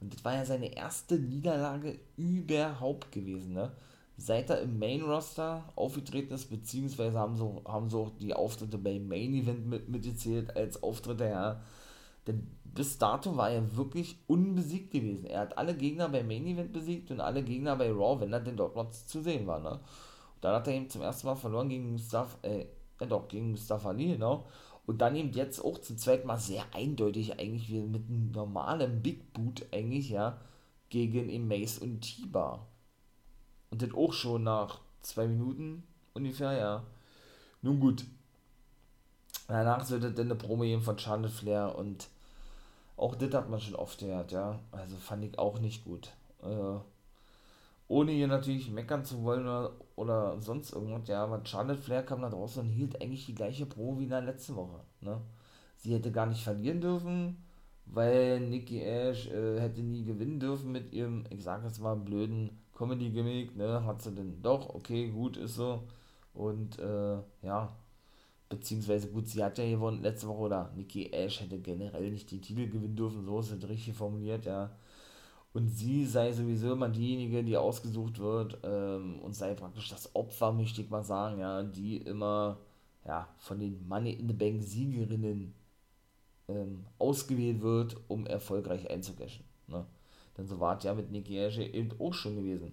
[0.00, 3.72] Und das war ja seine erste Niederlage überhaupt gewesen, ne?
[4.16, 8.78] seit er im Main Roster aufgetreten ist, beziehungsweise haben so, haben so auch die Auftritte
[8.78, 11.60] beim Main Event mit, mitgezählt als Auftritte, ja.
[12.26, 15.26] Denn bis dato war er wirklich unbesiegt gewesen.
[15.26, 18.40] Er hat alle Gegner beim Main Event besiegt und alle Gegner bei Raw, wenn er
[18.40, 19.80] denn dort noch zu sehen war, ne.
[20.42, 22.66] Dann hat er eben zum ersten Mal verloren gegen Mustafa, äh,
[22.98, 24.44] äh doch, gegen Mustafa Ali, genau.
[24.84, 29.00] Und dann eben jetzt auch zum zweiten Mal sehr eindeutig eigentlich wie mit einem normalen
[29.00, 30.38] Big Boot eigentlich, ja,
[30.90, 32.66] gegen Mace und Tiba.
[33.70, 36.82] Und das auch schon nach zwei Minuten ungefähr, ja.
[37.62, 38.04] Nun gut.
[39.46, 42.08] Danach sollte dann eine Promo geben von Charlotte Flair und
[42.96, 44.58] auch das hat man schon oft gehört, ja.
[44.72, 46.12] Also fand ich auch nicht gut.
[46.42, 46.80] Äh,
[47.86, 49.72] ohne hier natürlich meckern zu wollen oder,
[50.02, 53.66] oder sonst irgendwas, ja, aber Charlotte Flair kam da draußen und hielt eigentlich die gleiche
[53.66, 55.20] Pro wie in der letzten Woche, ne.
[55.76, 57.36] Sie hätte gar nicht verlieren dürfen,
[57.86, 62.50] weil Nikki Ash äh, hätte nie gewinnen dürfen mit ihrem, ich sag jetzt mal, blöden
[62.76, 65.82] Comedy-Gimmick, ne, hat sie denn doch, okay, gut, ist so.
[66.34, 67.76] Und, äh, ja,
[68.48, 72.40] beziehungsweise gut, sie hat ja gewonnen letzte Woche, oder Nikki Ash hätte generell nicht die
[72.40, 74.70] Titel gewinnen dürfen, so ist es richtig formuliert, ja.
[75.54, 80.52] Und sie sei sowieso immer diejenige, die ausgesucht wird, ähm, und sei praktisch das Opfer,
[80.52, 82.58] möchte ich mal sagen, ja, die immer,
[83.06, 85.54] ja, von den Money in the Bank Siegerinnen
[86.48, 89.84] ähm, ausgewählt wird, um erfolgreich einzucashen, ne.
[90.38, 92.72] Denn so war es ja mit Nikki Ash eben auch schon gewesen.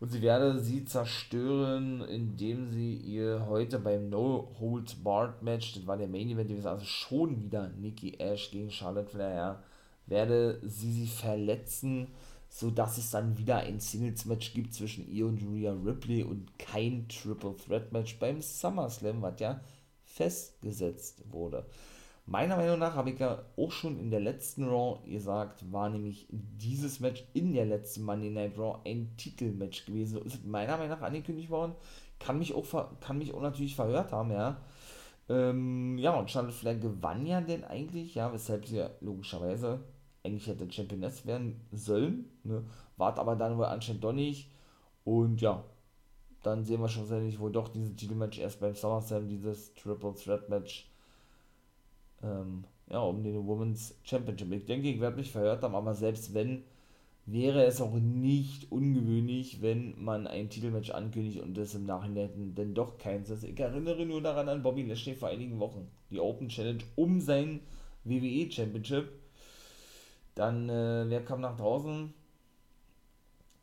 [0.00, 5.86] Und sie werde sie zerstören, indem sie ihr heute beim No Hold Barred Match, das
[5.86, 9.62] war der Main Event gewesen, also schon wieder Nikki Ash gegen Charlotte Flair, ja,
[10.06, 12.08] werde sie sie verletzen,
[12.48, 17.08] sodass es dann wieder ein Singles Match gibt zwischen ihr und Julia Ripley und kein
[17.08, 19.60] Triple Threat Match beim SummerSlam, was ja
[20.04, 21.66] festgesetzt wurde.
[22.26, 26.28] Meiner Meinung nach habe ich ja auch schon in der letzten Raw gesagt, war nämlich
[26.30, 30.14] dieses Match in der letzten Monday Night Raw ein Titelmatch gewesen.
[30.14, 31.74] So ist meiner Meinung nach angekündigt worden.
[32.20, 32.64] Kann mich auch,
[33.00, 34.60] kann mich auch natürlich verhört haben, ja.
[35.28, 39.80] Ähm, ja, und Charlotte Flair gewann ja denn eigentlich, ja, weshalb sie ja logischerweise
[40.24, 42.64] eigentlich hätte Championess werden sollen, ne.
[42.96, 44.50] Wart aber dann wohl anscheinend doch nicht.
[45.04, 45.64] Und ja,
[46.42, 50.48] dann sehen wir schon schlussendlich wohl doch dieses Titelmatch erst beim SummerSlam, dieses Triple Threat
[50.48, 50.88] Match
[52.22, 54.52] ähm, ja, um den Women's Championship.
[54.52, 56.62] Ich denke, ich werde mich verhört haben, aber selbst wenn,
[57.26, 62.74] wäre es auch nicht ungewöhnlich, wenn man ein Titelmatch ankündigt und das im Nachhinein denn
[62.74, 63.44] doch keins ist.
[63.44, 65.88] Ich erinnere nur daran an Bobby Lashley vor einigen Wochen.
[66.10, 67.60] Die Open Challenge um sein
[68.04, 69.08] WWE Championship.
[70.34, 72.12] Dann, äh, wer kam nach draußen?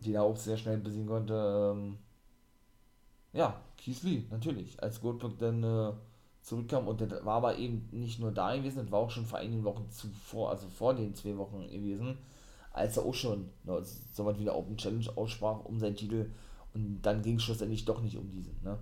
[0.01, 1.73] Die da auch sehr schnell besiegen konnte.
[1.75, 1.97] Ähm,
[3.33, 4.81] ja, Keith Lee, natürlich.
[4.81, 5.93] Als Goldberg dann äh,
[6.41, 9.39] zurückkam und das war aber eben nicht nur da gewesen, das war auch schon vor
[9.39, 12.17] einigen Wochen zuvor, also vor den zwei Wochen gewesen,
[12.71, 13.81] als er auch schon ne,
[14.13, 16.31] so was wieder Open Challenge aussprach um seinen Titel
[16.73, 18.55] und dann ging es schlussendlich doch nicht um diesen.
[18.63, 18.79] Ne?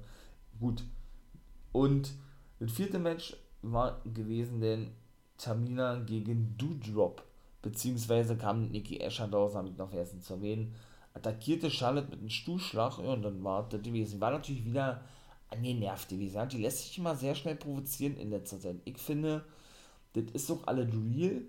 [0.59, 0.83] Gut.
[1.71, 2.13] Und
[2.59, 4.91] das vierte Match war gewesen denn
[5.37, 7.23] Tamina gegen Doudrop,
[7.69, 10.73] beziehungsweise kam Nikki Asher daraus, habe ich noch vergessen zu erwähnen,
[11.13, 14.21] attackierte Charlotte mit einem Stuhlschlag ja, und dann war das gewesen.
[14.21, 15.01] War natürlich wieder
[15.49, 16.49] angenervt gewesen.
[16.49, 18.77] Die lässt sich immer sehr schnell provozieren in letzter Zeit.
[18.85, 19.43] Ich finde,
[20.13, 21.41] das ist doch alle real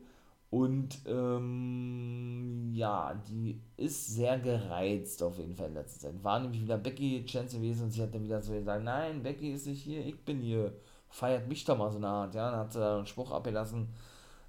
[0.50, 6.24] und ähm, ja, die ist sehr gereizt auf jeden Fall in letzter Zeit.
[6.24, 9.52] War nämlich wieder Becky Chance gewesen und sie hat dann wieder so gesagt, nein, Becky
[9.52, 10.72] ist nicht hier, ich bin hier.
[11.11, 12.35] Feiert mich doch mal so eine Art.
[12.35, 13.88] Ja, dann hat sie da einen Spruch abgelassen,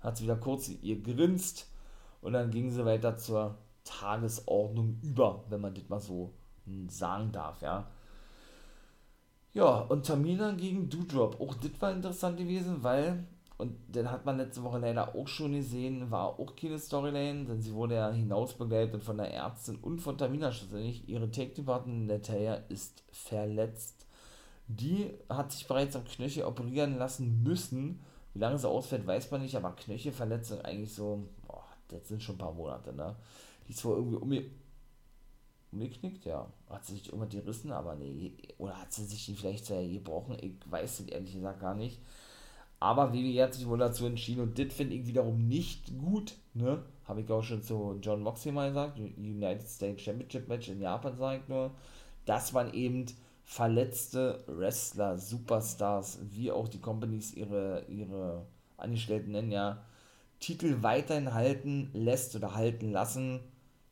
[0.02, 1.70] hat sie wieder kurz ihr grinst
[2.22, 6.34] und dann ging sie weiter zur Tagesordnung über, wenn man das mal so
[6.88, 7.90] sagen darf, ja.
[9.54, 11.42] Ja, und Tamina gegen Doudrop.
[11.42, 13.26] Auch das war interessant gewesen, weil
[13.60, 17.62] und den hat man letzte Woche leider auch schon gesehen, war auch keine Storyline, denn
[17.62, 21.10] sie wurde ja hinausbegleitet von der Ärztin und von Tamina schlussendlich.
[21.10, 24.08] Ihre Take-Team-Partnerin Natalia ist verletzt.
[24.68, 28.00] Die hat sich bereits am Knöchel operieren lassen müssen.
[28.34, 32.36] Wie lange sie ausfällt, weiß man nicht, aber Knöchelverletzung eigentlich so, boah, das sind schon
[32.36, 33.16] ein paar Monate, ne?
[33.68, 34.46] Die ist wohl irgendwie umge
[35.72, 36.48] umgeknickt, ja.
[36.70, 40.38] Hat sie sich irgendwann gerissen, aber nee, oder hat sie sich vielleicht sehr gebrochen?
[40.42, 42.00] Ich weiß es ehrlich gesagt gar nicht.
[42.80, 46.84] Aber WWE hat sich wohl dazu entschieden und das finde ich wiederum nicht gut, ne?
[47.06, 51.18] Habe ich auch schon zu John Moxley mal gesagt, United States Championship Match in Japan
[51.18, 51.72] sagt nur,
[52.26, 53.06] dass man eben
[53.50, 58.46] verletzte Wrestler, Superstars, wie auch die Companies ihre, ihre
[58.78, 59.84] Angestellten nennen, ja,
[60.40, 63.40] Titel weiterhin halten lässt oder halten lassen,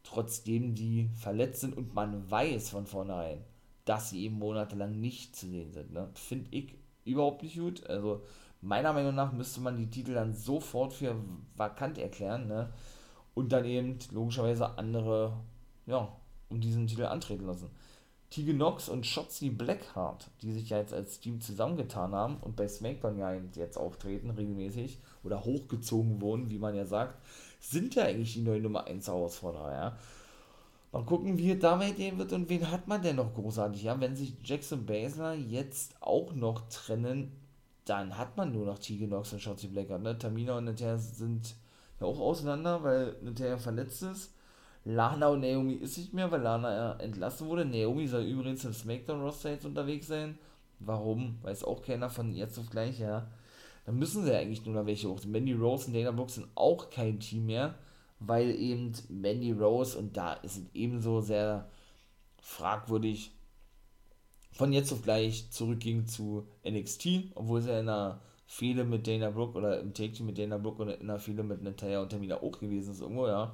[0.04, 3.44] trotzdem die verletzt sind und man weiß von vornherein,
[3.84, 5.92] dass sie eben monatelang nicht zu sehen sind.
[5.92, 6.10] Ne?
[6.14, 7.86] Finde ich überhaupt nicht gut.
[7.88, 8.22] Also
[8.62, 11.16] Meiner Meinung nach müsste man die Titel dann sofort für
[11.56, 12.70] vakant erklären, ne?
[13.36, 15.40] Und dann eben logischerweise andere,
[15.86, 16.12] ja,
[16.50, 17.70] um diesen Titel antreten lassen.
[18.30, 22.68] Tegan Nox und Shotzi Blackheart, die sich ja jetzt als Team zusammengetan haben und bei
[22.68, 27.16] SmackDown ja jetzt auftreten, regelmäßig, oder hochgezogen wurden, wie man ja sagt,
[27.62, 29.98] sind ja eigentlich die neue Nummer 1 Herausforderer, ja.
[30.92, 34.00] Mal gucken, wie es dabei gehen wird und wen hat man denn noch großartig, ja.
[34.00, 37.32] Wenn sich Jackson Baszler jetzt auch noch trennen,
[37.86, 40.02] dann hat man nur noch Tegan Nox und Shotzi Blackheart.
[40.02, 40.18] Ne?
[40.18, 41.56] Tamina und Natalia sind
[42.00, 44.34] ja auch auseinander, weil Natalia verletzt ist.
[44.88, 47.66] Lana und Naomi ist nicht mehr, weil Lana entlassen wurde.
[47.66, 50.38] Naomi soll übrigens im SmackDown-Roster jetzt unterwegs sein.
[50.80, 51.38] Warum?
[51.42, 53.28] Weiß auch keiner von jetzt auf gleich, ja.
[53.86, 55.20] Dann müssen sie ja eigentlich nur noch welche hoch.
[55.26, 57.76] Mandy Rose und Dana Brooks sind auch kein Team mehr,
[58.20, 61.70] weil eben Mandy Rose und da ist es ebenso sehr
[62.42, 63.32] fragwürdig,
[64.54, 69.58] von jetzt auf gleich zurückging zu NXT, obwohl sie in einer Fehde mit Dana Brooke
[69.58, 72.58] oder im Take mit Dana Brooke oder in einer Fehde mit Natalia und Tamina auch
[72.58, 73.54] gewesen ist irgendwo, ja.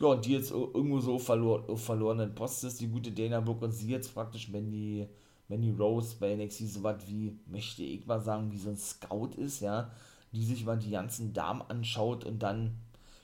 [0.00, 3.72] Ja, und die jetzt irgendwo so verlor, verlorenen Post ist, die gute Dana Brooke und
[3.72, 5.06] sie jetzt praktisch Mandy,
[5.48, 9.32] Mandy Rose bei NXT so was wie, möchte ich mal sagen, wie so ein Scout
[9.36, 9.90] ist, ja,
[10.32, 12.78] die sich mal die ganzen Damen anschaut und dann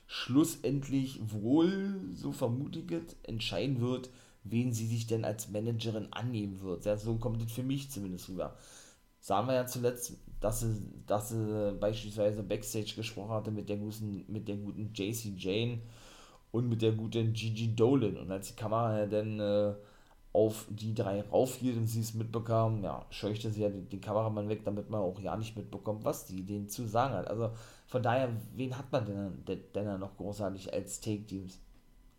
[0.05, 4.11] schlussendlich wohl, so vermutet, entscheiden wird,
[4.43, 6.85] wen sie sich denn als Managerin annehmen wird.
[6.85, 8.55] Ja, so kommt es für mich zumindest rüber.
[9.19, 14.25] Sagen wir ja zuletzt, dass sie, dass sie beispielsweise Backstage gesprochen hatte mit der guten,
[14.27, 15.79] mit der guten JC Jane
[16.57, 18.17] und mit der guten Gigi Dolan.
[18.17, 19.73] Und als die Kamera dann äh,
[20.33, 24.49] auf die drei raufhielt und sie es mitbekam, ja, scheuchte sie ja den, den, Kameramann
[24.49, 27.27] weg, damit man auch ja nicht mitbekommt, was die denen zu sagen hat.
[27.27, 27.51] Also
[27.87, 31.59] von daher, wen hat man denn, denn, denn noch großartig als Take-Teams?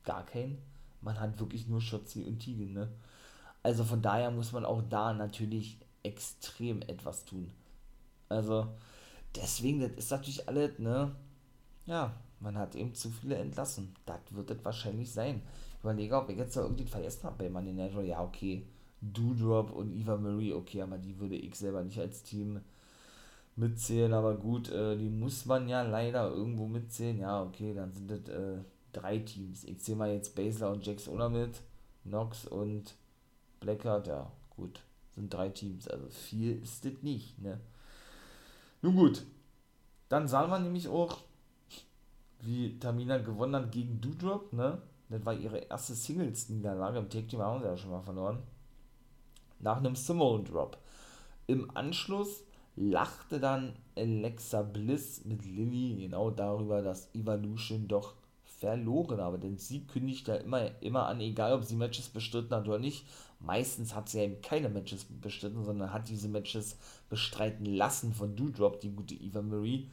[0.04, 0.58] Gar keinen
[1.00, 2.88] man hat wirklich nur Schotzi und Tigen, ne?
[3.62, 7.50] Also von daher muss man auch da natürlich extrem etwas tun.
[8.28, 8.68] Also
[9.34, 11.14] deswegen, das ist natürlich alles, ne?
[11.86, 13.94] Ja, man hat eben zu viele entlassen.
[14.06, 15.42] Das wird es wahrscheinlich sein.
[15.74, 18.66] Ich überlege, ob ich jetzt da irgendwie vergessen habe bei Money Night Ja, okay.
[19.00, 22.60] Doodrop und Eva Marie, okay, aber die würde ich selber nicht als Team
[23.54, 24.12] mitzählen.
[24.12, 27.18] Aber gut, äh, die muss man ja leider irgendwo mitzählen.
[27.18, 28.58] Ja, okay, dann sind das äh,
[28.92, 29.64] drei Teams.
[29.64, 31.60] Ich zähle mal jetzt Basler und Jax Oder mit,
[32.04, 32.94] Nox und
[33.60, 34.80] Blackheart, ja, gut,
[35.14, 37.60] sind drei Teams, also viel ist das nicht, ne?
[38.82, 39.24] Nun gut,
[40.08, 41.18] dann sah man nämlich auch,
[42.40, 44.80] wie Tamina gewonnen hat gegen Doudrop, ne?
[45.08, 46.98] Das war ihre erste Singles-Niederlage.
[46.98, 48.42] Im Take Team haben sie ja schon mal verloren.
[49.60, 50.78] Nach einem Simone Drop.
[51.46, 52.44] Im Anschluss
[52.76, 58.14] lachte dann Alexa Bliss mit Lilly genau darüber, dass Evolution doch
[58.44, 59.38] verloren habe.
[59.38, 63.06] Denn sie kündigt ja immer, immer an, egal ob sie Matches bestritten hat oder nicht.
[63.40, 66.76] Meistens hat sie ja eben keine Matches bestritten, sondern hat diese Matches
[67.08, 69.88] bestreiten lassen von Doudrop, die gute Eva Marie.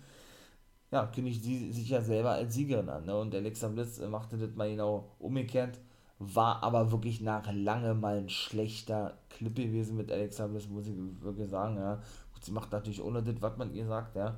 [0.95, 3.03] Ja, kündigt sie sich ja selber als Siegerin an.
[3.03, 3.19] Ne?
[3.19, 5.77] Und Alexa Bliss machte das mal genau umgekehrt.
[6.19, 10.95] war aber wirklich nach lange mal ein schlechter Clip gewesen mit Alexa Bliss, muss ich
[11.19, 11.95] wirklich sagen, ja.
[12.33, 14.37] Gut, sie macht natürlich ohne das, was man ihr sagt, ja.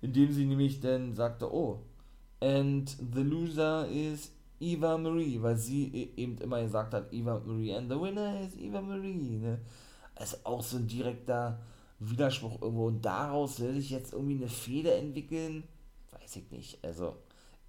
[0.00, 1.80] Indem sie nämlich dann sagte, oh,
[2.40, 7.74] and the loser is Eva Marie, weil sie e-, eben immer gesagt hat, Eva Marie,
[7.74, 9.58] and the winner is Eva Marie, ne.
[10.14, 11.60] Also auch so ein direkter
[11.98, 12.86] Widerspruch irgendwo.
[12.86, 15.64] Und daraus will sich jetzt irgendwie eine Fehde entwickeln,
[16.12, 16.84] weiß ich nicht.
[16.84, 17.16] Also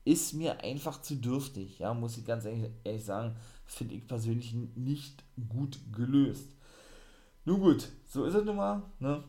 [0.06, 3.36] ist mir einfach zu dürftig, ja, muss ich ganz ehrlich, ehrlich sagen,
[3.66, 6.56] finde ich persönlich nicht gut gelöst.
[7.46, 9.24] Nun gut, so ist es nun mal, ne?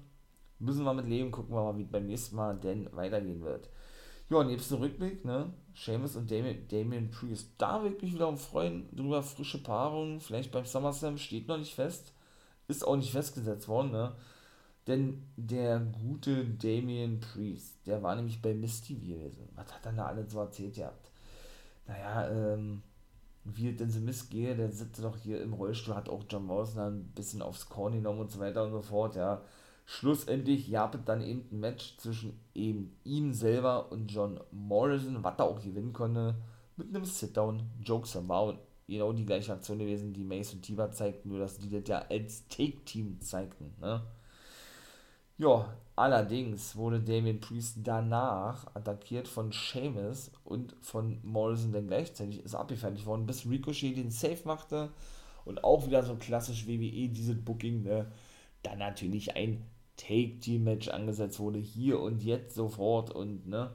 [0.58, 3.70] Müssen wir mit leben, gucken wir mal, wie beim nächsten Mal denn weitergehen wird.
[4.28, 5.52] Ja, und jetzt der Rückblick, ne?
[5.74, 7.50] Seamus und Damien, Damien Priest.
[7.58, 12.12] Da wirklich wieder um freuen drüber, frische Paarung, vielleicht beim SummerSlam, steht noch nicht fest,
[12.68, 14.14] ist auch nicht festgesetzt worden, ne?
[14.90, 19.48] Denn der gute Damien Priest, der war nämlich bei Misty gewesen.
[19.54, 21.12] Was hat er da alles so erzählt gehabt?
[21.86, 22.82] Naja, ähm,
[23.44, 27.04] wie denn so missgehe, der sitzt doch hier im Rollstuhl, hat auch John Morrison ein
[27.14, 29.42] bisschen aufs Korn genommen und so weiter und so fort, ja.
[29.86, 35.38] Schlussendlich gab es dann eben ein Match zwischen eben ihm selber und John Morrison, was
[35.38, 36.34] er auch gewinnen konnte,
[36.76, 37.62] mit einem Sit-Down.
[37.80, 41.70] Jokes war genau die gleiche Aktion gewesen, die Mace und Tiba zeigten, nur dass die
[41.70, 44.02] das ja als Take-Team zeigten, ne.
[45.40, 52.54] Ja, allerdings wurde Damien Priest danach attackiert von Sheamus und von Morrison dann gleichzeitig, ist
[52.54, 54.90] abgefertigt worden, bis Ricochet den Safe machte
[55.46, 58.12] und auch wieder so klassisch WWE, dieses Booking, ne,
[58.62, 59.64] dann natürlich ein
[59.96, 63.70] Take-Team-Match angesetzt wurde, hier und jetzt sofort und, ne,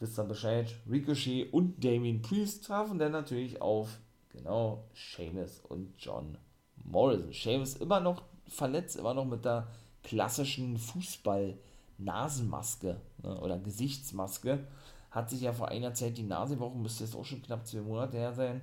[0.00, 6.38] wisst ihr Bescheid, Ricochet und Damien Priest trafen dann natürlich auf, genau, Sheamus und John
[6.82, 7.34] Morrison.
[7.34, 9.66] Sheamus immer noch verletzt, immer noch mit der
[10.06, 14.66] klassischen Fußball-Nasenmaske ne, oder Gesichtsmaske.
[15.10, 17.80] Hat sich ja vor einer Zeit die Nase gebrochen, müsste jetzt auch schon knapp zwei
[17.80, 18.60] Monate her sein.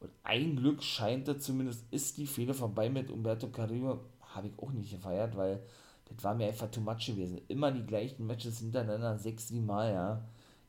[0.00, 4.00] Und ein Glück scheint er zumindest, ist die Fehler vorbei mit Umberto Carrillo.
[4.34, 5.62] Habe ich auch nicht gefeiert, weil
[6.04, 7.40] das war mir einfach too much gewesen.
[7.48, 10.22] Immer die gleichen Matches hintereinander, sechs, sieben Mal, ja.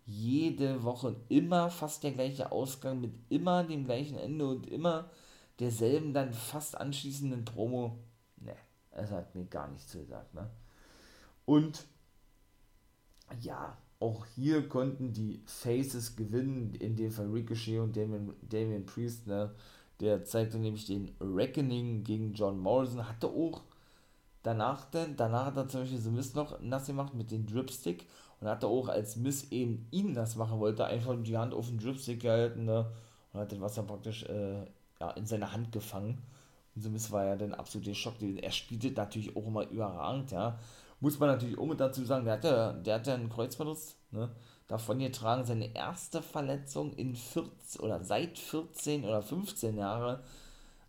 [0.05, 5.09] Jede Woche immer fast der gleiche Ausgang mit immer dem gleichen Ende und immer
[5.59, 7.97] derselben dann fast anschließenden Promo.
[8.95, 10.33] Es hat mir gar nichts gesagt.
[10.33, 10.49] Ne?
[11.45, 11.85] Und
[13.41, 19.27] ja, auch hier konnten die Faces gewinnen, in dem Fall Ricochet und Damien, Damien Priest.
[19.27, 19.53] Ne?
[19.99, 23.63] Der zeigte nämlich den Reckoning gegen John Morrison, hatte auch
[24.43, 28.05] danach denn, danach hat er zum Beispiel so Miss noch nass gemacht mit dem Dripstick
[28.39, 31.79] und hatte auch als Miss eben ihn das machen wollte, einfach die Hand auf den
[31.79, 32.91] Dripstick gehalten ne?
[33.33, 34.65] und hat das Wasser praktisch äh,
[34.99, 36.21] ja, in seine Hand gefangen
[36.75, 38.15] somit war ja dann absolut der Schock.
[38.21, 40.59] Er spielte natürlich auch immer überragend, ja.
[40.99, 44.29] Muss man natürlich auch mit dazu sagen, der hatte, der hatte einen Kreuzverlust, ne?
[44.67, 50.19] Davon getragen, seine erste Verletzung in 14 oder seit 14 oder 15 Jahren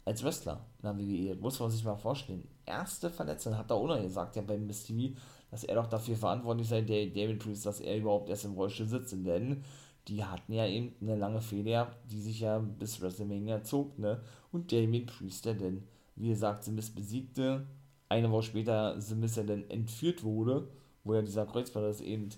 [0.06, 1.34] als Wrestler in der WWE.
[1.36, 2.48] Muss man sich mal vorstellen.
[2.64, 5.14] Erste Verletzung, hat er auch noch gesagt, ja, beim Miss TV,
[5.50, 8.86] dass er doch dafür verantwortlich sei, der David Priest, dass er überhaupt erst im Rollstuhl
[8.86, 9.12] sitzt.
[9.12, 9.62] Denn
[10.08, 14.20] die hatten ja eben eine lange Fehde die sich ja bis WrestleMania zog, ne?
[14.52, 15.82] Und Damien Priest, der denn,
[16.14, 17.66] wie gesagt, Simis besiegte.
[18.08, 20.68] Eine Woche später Simis ja dann entführt wurde,
[21.02, 22.28] wo ja dieser Kreuzband eben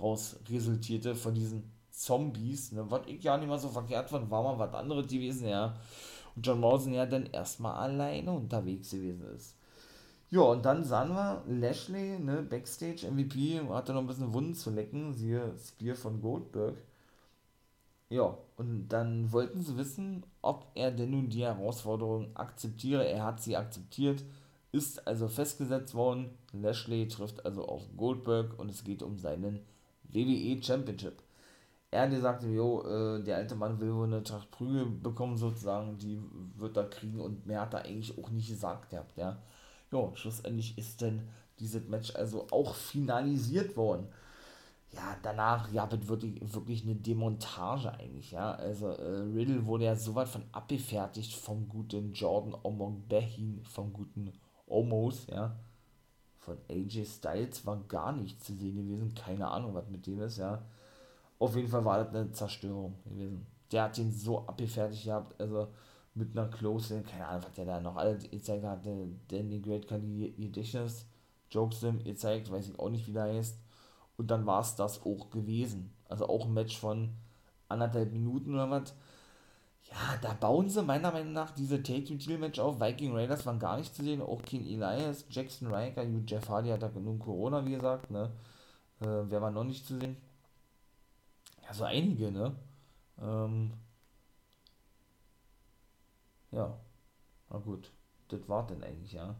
[0.00, 2.84] raus resultierte von diesen Zombies, ne?
[2.90, 5.74] Was ich ja nicht mal so verkehrt fand, war mal was anderes gewesen, ja.
[6.34, 9.56] Und John Morrison ja dann erstmal alleine unterwegs gewesen ist.
[10.28, 14.70] Ja, und dann sahen wir Lashley, ne, Backstage MVP, hatte noch ein bisschen Wunden zu
[14.70, 16.74] lecken, siehe Spear von Goldberg.
[18.08, 23.04] Ja, und dann wollten sie wissen, ob er denn nun die Herausforderung akzeptiere.
[23.06, 24.22] Er hat sie akzeptiert,
[24.70, 26.30] ist also festgesetzt worden.
[26.52, 29.60] Lashley trifft also auf Goldberg und es geht um seinen
[30.04, 31.22] WWE Championship.
[31.90, 35.98] Er hat gesagt, jo, äh, der alte Mann will wohl eine Tracht Prügel bekommen, sozusagen,
[35.98, 36.20] die
[36.56, 39.42] wird er kriegen und mehr hat er eigentlich auch nicht gesagt gehabt, ja.
[39.92, 41.28] Ja, schlussendlich ist denn
[41.58, 44.08] dieses Match also auch finalisiert worden
[44.92, 48.52] ja, danach ja, wird wirklich, wirklich eine Demontage eigentlich, ja.
[48.52, 53.92] Also äh, Riddle wurde ja so weit von abgefertigt vom guten Jordan Omong Behin, vom
[53.92, 54.32] guten
[54.66, 55.56] Omos, ja.
[56.38, 60.38] Von AJ Styles war gar nichts zu sehen gewesen, keine Ahnung, was mit dem ist,
[60.38, 60.62] ja.
[61.38, 63.46] Auf jeden Fall war das eine Zerstörung gewesen.
[63.72, 65.68] Der hat ihn so abgefertigt gehabt, also
[66.14, 68.86] mit einer Close, keine Ahnung, was der da noch alles gezeigt hat,
[69.28, 71.04] Danny Great Gedächtnis,
[71.50, 73.58] Jokes gezeigt, weiß ich auch nicht, wie der heißt
[74.16, 75.94] und dann war es das auch gewesen.
[76.08, 77.10] Also auch ein Match von
[77.68, 78.94] anderthalb Minuten oder was.
[79.90, 82.80] Ja, da bauen sie meiner Meinung nach diese Take-Two-Titel-Match auf.
[82.80, 84.20] Viking Raiders waren gar nicht zu sehen.
[84.20, 88.10] Auch King Elias, Jackson Riker, Jeff Hardy hat da nun Corona, wie gesagt.
[88.10, 88.32] Ne?
[89.00, 90.16] Äh, wer war noch nicht zu sehen?
[91.64, 92.54] Ja, so einige, ne?
[93.20, 93.72] Ähm,
[96.50, 96.78] ja,
[97.50, 97.90] na gut,
[98.28, 99.34] das war denn eigentlich, ja.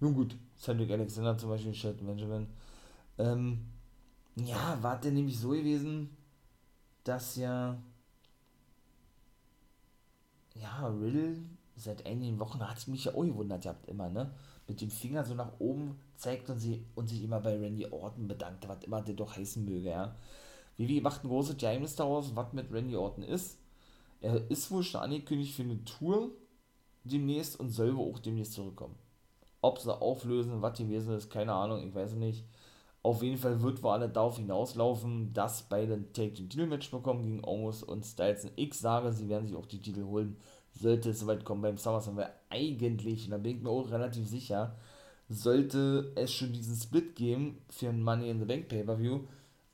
[0.00, 2.48] Nun gut, Cedric Alexander zum Beispiel, Shelton Benjamin.
[3.18, 3.73] Ähm,
[4.36, 6.16] ja, war denn nämlich so gewesen,
[7.04, 7.78] dass ja,
[10.54, 11.36] ja, Riddle
[11.76, 14.32] seit einigen Wochen hat es mich ja auch gewundert, ihr habt immer, ne?
[14.66, 18.28] Mit dem Finger so nach oben zeigt und, sie, und sich immer bei Randy Orton
[18.28, 20.16] bedankt, was immer der doch heißen möge, ja.
[20.76, 23.58] Vivi macht ein großes Geheimnis daraus, was mit Randy Orton ist.
[24.20, 26.30] Er ist wohl schon angekündigt für eine Tour
[27.04, 28.96] demnächst und soll wohl auch demnächst zurückkommen.
[29.60, 32.44] Ob sie auflösen, was gewesen ist, keine Ahnung, ich weiß nicht.
[33.04, 36.90] Auf jeden Fall wird wohl alle darauf hinauslaufen, dass beide ein Take the Titel Match
[36.90, 38.48] bekommen gegen Omos und Styles.
[38.56, 40.38] Ich sage, sie werden sich auch die Titel holen,
[40.72, 44.26] sollte es soweit kommen beim SummerSlam, weil eigentlich, und da bin ich mir auch relativ
[44.26, 44.74] sicher,
[45.28, 49.20] sollte es schon diesen Split geben für ein Money in the Bank Pay-Per-View.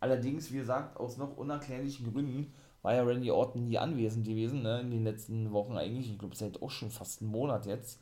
[0.01, 2.53] Allerdings, wie gesagt, aus noch unerklärlichen Gründen
[2.83, 6.11] war ja Randy Orton nie anwesend gewesen, ne, in den letzten Wochen eigentlich.
[6.11, 8.01] Ich glaube, seit auch schon fast einen Monat jetzt.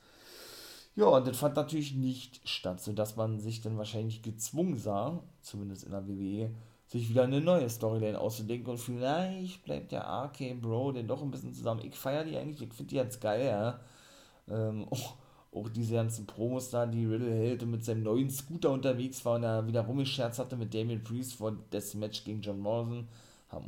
[0.99, 5.85] Ja, und das fand natürlich nicht statt, sodass man sich dann wahrscheinlich gezwungen sah, zumindest
[5.85, 6.51] in der WWE,
[6.89, 11.31] sich wieder eine neue Storyline auszudenken und vielleicht bleibt der RK Bro denn doch ein
[11.31, 11.83] bisschen zusammen.
[11.85, 13.81] Ich feiere die eigentlich, ich finde die jetzt geil, ja.
[14.49, 15.15] Ähm, auch,
[15.53, 19.37] auch, diese ganzen Promos da, die Riddle hält und mit seinem neuen Scooter unterwegs war
[19.37, 23.07] und er wieder rumgescherzt hatte mit Damien Priest vor das Match gegen John Morrison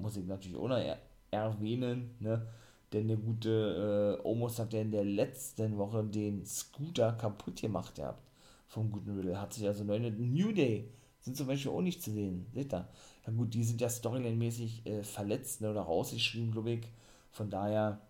[0.00, 0.98] muss ich natürlich auch noch er
[1.30, 2.44] erwähnen, ne?
[2.92, 7.94] Denn der gute äh, Omos hat ja in der letzten Woche den Scooter kaputt gemacht
[7.94, 8.22] gehabt.
[8.66, 9.40] Vom guten Riddle.
[9.40, 12.46] Hat sich also neue New Day sind zum Beispiel auch nicht zu sehen.
[12.52, 12.88] Seht ihr?
[13.26, 16.86] Ja gut, die sind ja storyline-mäßig äh, verletzt ne, oder rausgeschrieben, glaube ich.
[17.30, 18.00] Von daher,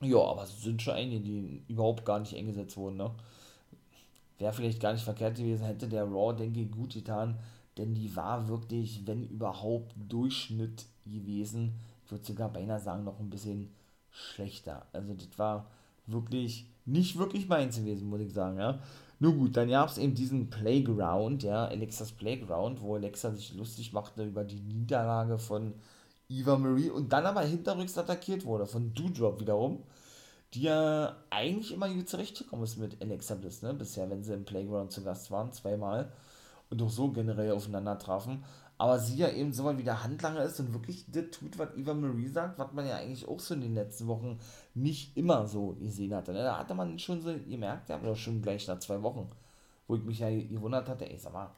[0.00, 2.96] ja, aber es sind schon einige, die überhaupt gar nicht eingesetzt wurden.
[2.96, 3.10] Ne?
[4.38, 7.38] Wäre vielleicht gar nicht verkehrt gewesen, hätte der Raw, denke ich, gut getan,
[7.76, 11.74] denn die war wirklich, wenn überhaupt, Durchschnitt gewesen.
[12.12, 13.74] Würde sogar beinahe sagen, noch ein bisschen
[14.10, 14.86] schlechter.
[14.92, 15.66] Also das war
[16.06, 18.78] wirklich nicht wirklich meins gewesen, muss ich sagen, ja.
[19.18, 23.92] Nur gut, dann gab es eben diesen Playground, ja, Alexas Playground, wo Alexa sich lustig
[23.92, 25.74] machte über die Niederlage von
[26.28, 29.84] Eva Marie und dann aber hinterrücks attackiert wurde von Doudrop wiederum,
[30.54, 34.44] die ja eigentlich immer gut zurechtgekommen ist mit Alexa Bliss, ne, bisher, wenn sie im
[34.44, 36.12] Playground zu Gast waren, zweimal
[36.70, 38.44] und auch so generell aufeinander trafen.
[38.78, 41.76] Aber sie ja eben so mal wie der Handlanger ist und wirklich das tut, was
[41.76, 44.38] Eva Marie sagt, was man ja eigentlich auch so in den letzten Wochen
[44.74, 46.32] nicht immer so gesehen hatte.
[46.32, 46.42] Ne?
[46.42, 49.30] Da hatte man schon so gemerkt, ja, aber schon gleich nach zwei Wochen,
[49.86, 51.50] wo ich mich ja gewundert hatte, ey, sag mal,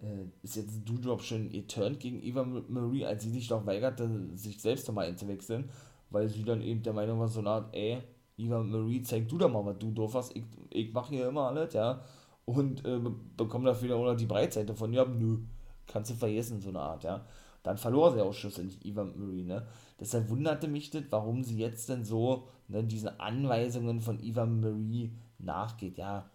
[0.00, 4.60] äh, ist jetzt Doudrop schon geturnt gegen Eva Marie, als sie sich doch weigerte, sich
[4.60, 5.70] selbst nochmal einzuwechseln,
[6.10, 8.02] weil sie dann eben der Meinung war, so eine Art, ey,
[8.36, 11.48] Eva Marie, zeig du doch mal, was du doof hast, ich, ich mach hier immer
[11.48, 12.02] alles, ja
[12.44, 12.98] und äh,
[13.36, 15.38] bekommen dafür auch noch die Breitseite von, ja, nö,
[15.86, 17.24] kannst du vergessen, so eine Art, ja.
[17.62, 19.66] Dann verlor sie auch schlussendlich Eva Marie, ne.
[20.00, 25.12] Deshalb wunderte mich das, warum sie jetzt denn so ne, diesen Anweisungen von Eva Marie
[25.38, 26.28] nachgeht, ja.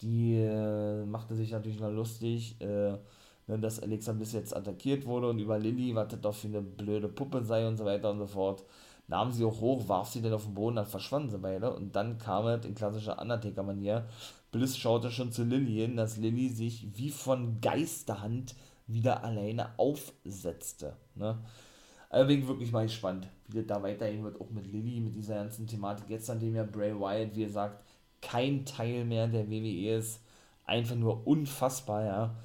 [0.00, 2.92] Die äh, machte sich natürlich noch lustig, äh,
[3.46, 6.62] ne, dass Alexa bis jetzt attackiert wurde und über Lilly, was das doch für eine
[6.62, 8.64] blöde Puppe sei und so weiter und so fort
[9.08, 11.94] nahm sie auch hoch, warf sie dann auf den Boden, dann verschwanden sie beide und
[11.94, 14.06] dann kam es in klassischer Undertaker-Manier
[14.52, 18.54] Bliss schaute schon zu Lillian, dass Lilly sich wie von Geisterhand
[18.92, 20.96] wieder alleine aufsetzte.
[21.14, 21.38] Ne?
[22.10, 25.66] Also wirklich mal gespannt, wie das da weitergehen wird, auch mit Lilly, mit dieser ganzen
[25.66, 26.10] Thematik.
[26.10, 27.82] Jetzt, an dem ja Bray Wyatt, wie gesagt,
[28.20, 30.20] kein Teil mehr der WWE ist,
[30.66, 32.36] einfach nur unfassbar, ja.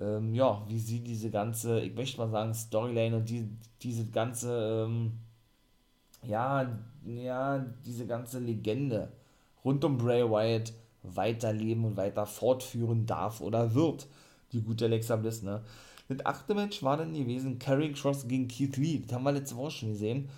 [0.00, 3.48] Ähm, ja, wie sie diese ganze, ich möchte mal sagen, Storyline und die,
[3.82, 5.12] diese ganze, ähm,
[6.22, 9.12] ja, ja, diese ganze Legende
[9.64, 10.72] rund um Bray Wyatt
[11.02, 14.06] weiterleben und weiter fortführen darf oder wird.
[14.52, 15.62] Die gute Alexa Bliss, ne?
[16.08, 19.02] Das achte Match war dann gewesen Carrying Cross gegen Keith Lee.
[19.06, 20.28] Das haben wir letzte Woche schon gesehen.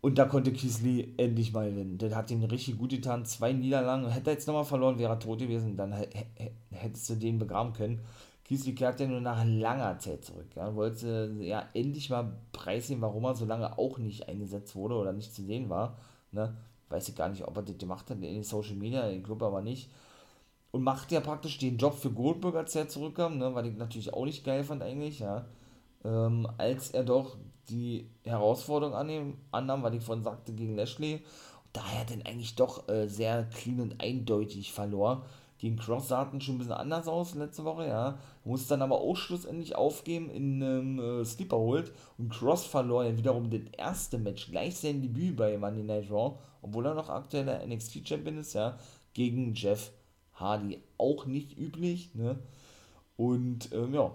[0.00, 1.98] Und da konnte Keith Lee endlich mal gewinnen.
[1.98, 3.24] Das hat ihm richtig gut getan.
[3.24, 4.08] Zwei Niederlagen.
[4.08, 5.76] Hätte er jetzt nochmal verloren, wäre er tot gewesen.
[5.76, 5.94] Dann
[6.70, 8.00] hättest du den begraben können.
[8.44, 10.48] Keith Lee kehrt ja nur nach langer Zeit zurück.
[10.56, 10.74] Ja.
[10.74, 15.34] Wollte ja endlich mal preisgeben, warum er so lange auch nicht eingesetzt wurde oder nicht
[15.34, 15.98] zu sehen war.
[16.32, 16.56] Ne?
[16.90, 19.46] weiß ich gar nicht, ob er das gemacht hat in den Social Media, ich glaube
[19.46, 19.90] aber nicht.
[20.72, 24.14] Und macht ja praktisch den Job für Goldberg, als er zurückkam, ne, weil ich natürlich
[24.14, 25.46] auch nicht geil fand eigentlich, ja.
[26.04, 27.36] Ähm, als er doch
[27.68, 31.22] die Herausforderung annehm, annahm, weil ich vorhin sagte, gegen Lashley,
[31.72, 35.24] da er denn eigentlich doch äh, sehr clean und eindeutig verlor.
[35.58, 38.18] Gegen Cross sah es schon ein bisschen anders aus letzte Woche, ja.
[38.44, 41.92] Muss dann aber auch schlussendlich aufgeben in einem ähm, äh, Sleeper holt.
[42.16, 46.38] Und Cross verlor ja wiederum das erste Match, gleich sein Debüt bei Monday Night Raw,
[46.62, 48.78] obwohl er noch aktueller NXT-Champion ist, ja,
[49.12, 49.92] gegen Jeff
[50.40, 50.78] Hardy.
[50.98, 52.38] Auch nicht üblich, ne?
[53.16, 54.12] Und ähm, ja,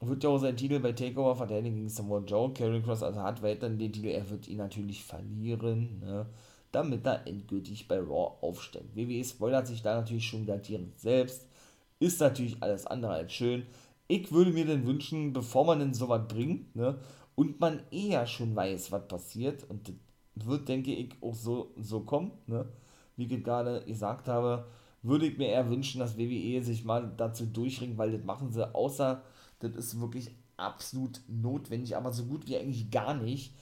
[0.00, 2.52] wird ja auch sein Titel bei Takeover verteidigen gegen Samoa Joe.
[2.52, 6.26] Karrion Cross also hat weiterhin den Titel, er wird ihn natürlich verlieren, ne?
[6.72, 8.94] damit er endgültig bei Raw aufsteigt.
[8.94, 10.60] WWE spoilert sich da natürlich schon wieder
[10.96, 11.46] selbst.
[11.98, 13.66] Ist natürlich alles andere als schön.
[14.08, 16.98] Ich würde mir denn wünschen, bevor man denn sowas bringt, ne,
[17.34, 19.88] und man eher schon weiß, was passiert, und
[20.34, 22.66] das wird, denke ich, auch so, so kommen, ne,
[23.16, 24.66] wie ich gerade gesagt habe,
[25.02, 28.74] würde ich mir eher wünschen, dass WWE sich mal dazu durchringt, weil das machen sie,
[28.74, 29.22] außer
[29.60, 33.54] das ist wirklich absolut notwendig, aber so gut wie eigentlich gar nicht,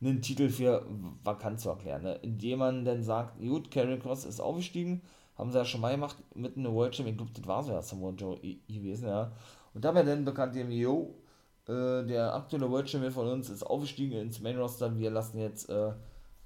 [0.00, 0.86] einen Titel für
[1.22, 2.02] vakant zu erklären.
[2.02, 2.14] Ne?
[2.22, 5.02] Indem man dann sagt, gut, Karen Cross ist aufgestiegen,
[5.36, 7.72] haben sie ja schon mal gemacht mit einem World Champion, ich glaube, das war so
[7.72, 8.38] ja Samoa Joe
[8.68, 9.32] gewesen, ja.
[9.72, 11.14] Und da wäre dann bekannt, yo,
[11.66, 15.68] äh, der aktuelle World Champion von uns ist aufgestiegen ins Main Roster, wir lassen jetzt,
[15.68, 15.92] äh,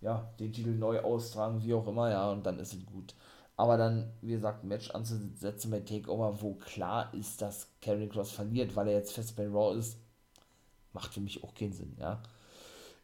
[0.00, 3.14] ja, den Titel neu austragen, wie auch immer, ja, und dann ist es gut.
[3.58, 8.30] Aber dann, wie gesagt, ein Match anzusetzen bei Takeover, wo klar ist, dass Karen Cross
[8.30, 9.98] verliert, weil er jetzt fest bei Raw ist,
[10.92, 12.22] macht für mich auch keinen Sinn, ja.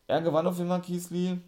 [0.06, 1.40] Er gewann auf jeden Fall Keith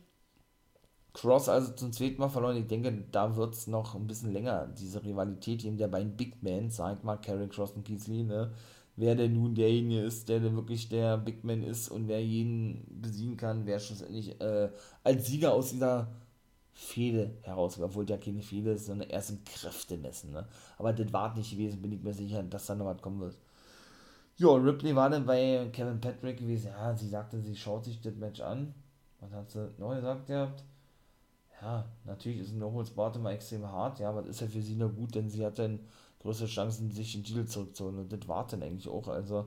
[1.12, 2.56] Cross also zum zweiten Mal verloren.
[2.56, 6.42] Ich denke, da wird es noch ein bisschen länger, diese Rivalität eben der beiden Big
[6.42, 8.50] Men, sag mal, Karen Cross und Keith ne?
[8.96, 12.84] Wer denn nun derjenige ist, der denn wirklich der Big Man ist und wer jeden
[13.00, 14.70] besiegen kann, wer schlussendlich äh,
[15.04, 16.08] als Sieger aus dieser
[16.78, 20.32] Fehde heraus, obwohl ja keine ist, sondern erst im Kräftemessen.
[20.32, 20.46] Ne?
[20.76, 23.34] Aber das war nicht gewesen, bin ich mir sicher, dass da noch was kommen wird.
[24.36, 26.66] Ja, Ripley war dann bei Kevin Patrick gewesen.
[26.68, 28.74] Ja, sie sagte, sie schaut sich das Match an.
[29.20, 30.64] Was hat sie neu gesagt gehabt?
[31.62, 33.98] Ja, natürlich ist ein No-Holds-Bart immer extrem hart.
[33.98, 35.80] Ja, aber das ist ja für sie nur gut, denn sie hat dann
[36.20, 38.00] größere Chancen, sich den Titel zurückzuholen.
[38.00, 39.08] Und das war dann eigentlich auch.
[39.08, 39.46] Also,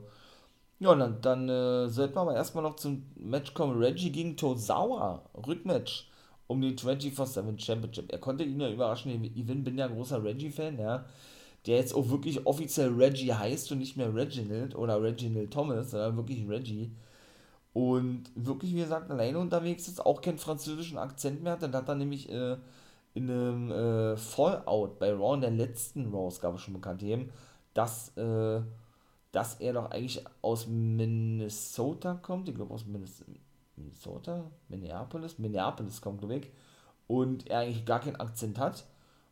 [0.80, 3.78] ja, dann, dann äh, sollten wir aber erstmal noch zum Match kommen.
[3.78, 5.22] Reggie gegen Tozawa.
[5.46, 6.09] Rückmatch
[6.50, 8.12] um den 24-7 Championship.
[8.12, 9.24] Er konnte ihn ja überraschen.
[9.34, 11.04] Ich bin ja ein großer Reggie-Fan, ja
[11.66, 16.16] der jetzt auch wirklich offiziell Reggie heißt und nicht mehr Reginald oder Reginald Thomas, sondern
[16.16, 16.90] wirklich Reggie.
[17.72, 21.62] Und wirklich, wie gesagt, alleine unterwegs ist, auch keinen französischen Akzent mehr hat.
[21.62, 22.56] Dann hat er nämlich äh,
[23.14, 27.30] in einem äh, Fallout bei Raw, in der letzten Raw-Ausgabe schon bekannt gegeben,
[27.74, 28.60] dass, äh,
[29.30, 32.48] dass er doch eigentlich aus Minnesota kommt.
[32.48, 33.30] Ich glaube aus Minnesota,
[34.68, 36.50] Minneapolis, Minneapolis kommt, ich.
[37.06, 38.84] Und er eigentlich gar keinen Akzent hat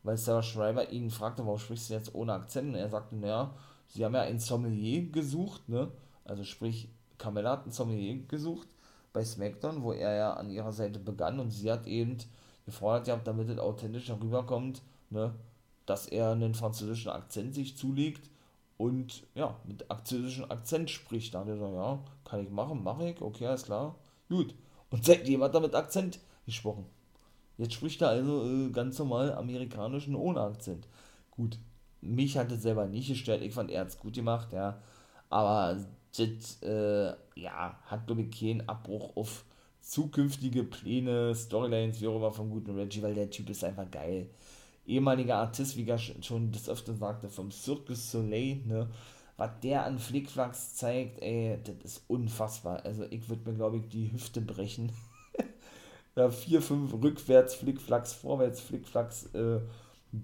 [0.02, 2.68] weil Sarah Schreiber ihn fragte, warum sprichst du jetzt ohne Akzent?
[2.68, 3.54] Und er sagte, naja,
[3.88, 5.90] sie haben ja einen Sommelier gesucht, ne?
[6.24, 6.88] Also sprich,
[7.18, 8.68] Carmella hat einen Sommelier gesucht
[9.12, 12.16] bei SmackDown, wo er ja an ihrer Seite begann und sie hat eben
[12.64, 15.34] gefordert, ja, damit es authentisch rüberkommt, ne?
[15.86, 18.30] Dass er einen französischen Akzent sich zulegt
[18.76, 21.34] und ja, mit französischem Akzent spricht.
[21.34, 23.94] Da hat er gesagt, ja, kann ich machen, mache ich, okay, alles klar,
[24.28, 24.54] gut.
[24.90, 26.86] Und seitdem hat er mit Akzent gesprochen.
[27.58, 30.86] Jetzt spricht er also äh, ganz normal amerikanischen ohne Akzent.
[31.30, 31.58] Gut,
[32.00, 33.42] mich hat es selber nicht gestört.
[33.42, 34.80] Ich fand, er hat es gut gemacht, ja.
[35.28, 35.76] Aber
[36.16, 39.44] das, äh, ja, hat, glaube ich, keinen Abbruch auf
[39.80, 44.28] zukünftige Pläne, Storylines, wie auch immer vom guten Reggie, weil der Typ ist einfach geil.
[44.86, 48.88] Ehemaliger Artist, wie ich schon das öfter sagte, vom Circus Soleil, ne,
[49.38, 52.84] was der an Flickflacks zeigt, ey, das ist unfassbar.
[52.84, 54.90] Also ich würde mir, glaube ich, die Hüfte brechen.
[56.16, 59.60] ja, vier, fünf rückwärts, Flickflacks, vorwärts, Flickflacks, äh,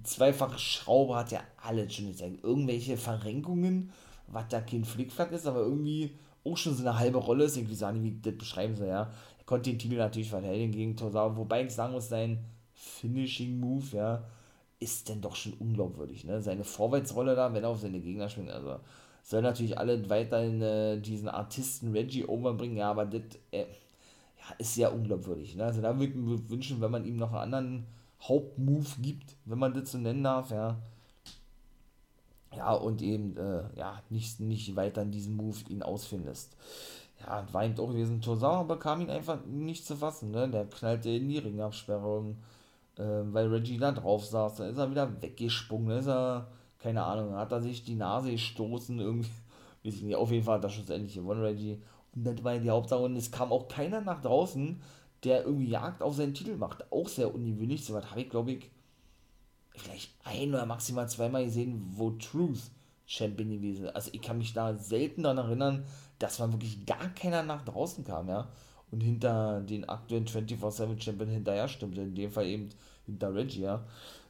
[0.03, 2.43] zweifache Schraube hat ja alles schon gezeigt.
[2.43, 3.93] Irgendwelche Verrenkungen,
[4.27, 7.57] was da kein Flickflack ist, aber irgendwie auch schon so eine halbe Rolle ist.
[7.57, 9.13] Irgendwie sagen, wie das beschreiben sie, ja.
[9.39, 13.97] Er konnte den Titel natürlich verteidigen gegen Tosawa, wobei ich sagen muss, sein Finishing Move,
[13.97, 14.25] ja,
[14.81, 16.43] ist denn doch schon unglaubwürdig, ne?
[16.43, 18.81] Seine Vorwärtsrolle da, wenn er auf seine Gegner schwingt, also
[19.25, 24.75] soll natürlich alle weiterhin äh, diesen Artisten Reggie overbringen, ja, aber das, äh, ja, ist
[24.75, 25.57] sehr unglaubwürdig.
[25.57, 25.65] Ne?
[25.65, 27.87] Also da würde ich mir wünschen, wenn man ihm noch einen anderen
[28.21, 30.77] Hauptmove gibt, wenn man das so nennen darf, ja.
[32.55, 36.55] Ja, und eben, äh, ja, nicht, nicht weiter in diesem Move ihn ausführen lässt.
[37.21, 38.21] Ja, war eben auch gewesen.
[38.21, 40.49] Tosawa bekam ihn einfach nicht zu fassen, ne?
[40.49, 42.37] Der knallte in die Ringabsperrung,
[42.97, 44.57] äh, weil Reggie da drauf saß.
[44.57, 46.47] Dann ist er wieder weggesprungen, ist er,
[46.85, 49.31] keine Ahnung, hat er sich die Nase gestoßen, irgendwie.
[49.83, 51.83] Weiß ich nicht, auf jeden Fall hat er schlussendlich gewonnen, Reggie.
[52.15, 53.01] Und das war die Hauptsache.
[53.01, 54.83] Und es kam auch keiner nach draußen,
[55.25, 56.93] der irgendwie Jagd auf seinen Titel macht.
[56.93, 57.87] Auch sehr ungewöhnlich.
[57.87, 58.71] So was habe ich, glaube ich,
[59.71, 62.71] vielleicht ein oder maximal zweimal gesehen, wo Truth
[63.07, 63.97] Champion gewesen ist.
[63.97, 65.87] Also ich kann mich da selten daran erinnern,
[66.19, 68.51] dass man wirklich gar keiner nach draußen kam, ja.
[68.91, 72.03] Und hinter den aktuellen 24-7 Champion hinterher stimmte.
[72.03, 72.69] In dem Fall eben
[73.07, 73.87] hinter Reggie, ja.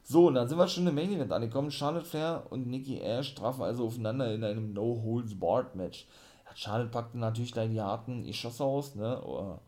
[0.07, 1.71] So, und dann sind wir schon im Main Event angekommen.
[1.71, 6.05] Charlotte Flair und Nikki Ash trafen also aufeinander in einem No-Holds-Barred-Match.
[6.53, 9.19] Charlotte packte natürlich da die harten Geschosse aus, ne?
[9.23, 9.61] Oder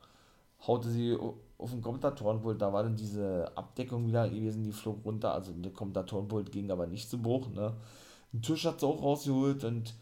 [0.67, 1.17] haute sie
[1.57, 5.73] auf den Kommentatorenpult, da war dann diese Abdeckung wieder gewesen, die flog runter, also der
[5.73, 7.75] Kommentatorenpult ging aber nicht zu Bruch, ne?
[8.31, 9.95] Den Tisch hat sie auch rausgeholt und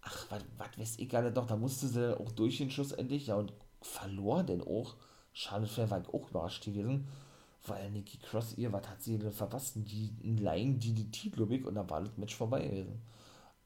[0.00, 3.36] ach, was weiß ich gerade doch, da musste sie auch durch den Schuss endlich, ja,
[3.36, 4.96] und verlor denn auch.
[5.34, 7.08] Charlotte Flair war auch überrascht gewesen.
[7.66, 9.74] Weil Nikki Cross ihr, was hat sie denn verpasst?
[9.76, 13.02] Die, Lying DDT, glaube ich, und da war das Match vorbei gewesen.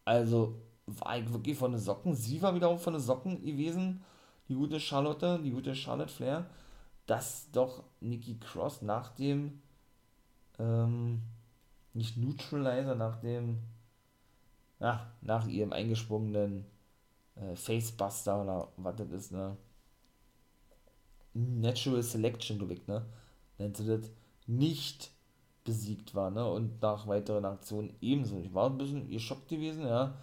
[0.05, 2.15] Also war ich wirklich von den Socken.
[2.15, 4.05] Sie war wiederum von den Socken gewesen,
[4.49, 6.47] die gute Charlotte, die gute Charlotte Flair,
[7.07, 9.61] dass doch Nikki Cross nach dem,
[10.59, 11.23] ähm,
[11.95, 13.59] nicht Neutralizer, nach dem,
[14.81, 16.67] ja, nach ihrem eingesprungenen
[17.37, 19.57] äh, Facebuster oder was das ist, ne?
[21.35, 23.05] Natural Selection, ich, ne?
[23.59, 24.11] Nennt sie das,
[24.47, 25.11] nicht
[25.65, 26.47] besiegt war, ne?
[26.51, 28.39] Und nach weiteren Aktionen ebenso.
[28.39, 30.15] Ich war ein bisschen geschockt gewesen, ja.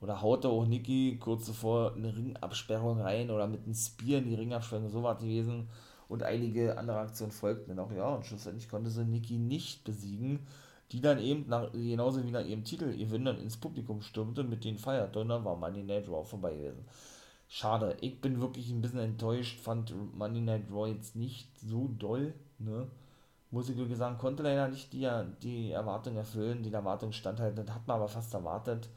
[0.00, 4.34] Oder haute auch Niki kurz zuvor eine Ringabsperrung rein oder mit einem Spear in die
[4.34, 5.68] Ringabsperrung, so war gewesen.
[6.08, 8.14] Und einige andere Aktionen folgten dann auch, ja.
[8.14, 10.40] Und schlussendlich konnte sie Niki nicht besiegen,
[10.92, 14.64] die dann eben nach, genauso wie nach ihrem Titel Gewinn dann ins Publikum stürmte mit
[14.64, 16.84] den dann war Money Night Raw vorbei gewesen.
[17.48, 22.34] Schade, ich bin wirklich ein bisschen enttäuscht, fand Money Night Raw jetzt nicht so doll,
[22.58, 22.86] ne?
[23.50, 25.08] Wirklich sagen, konnte leider nicht die,
[25.42, 28.88] die Erwartung erfüllen, die Erwartung standhalten, das hat man aber fast erwartet,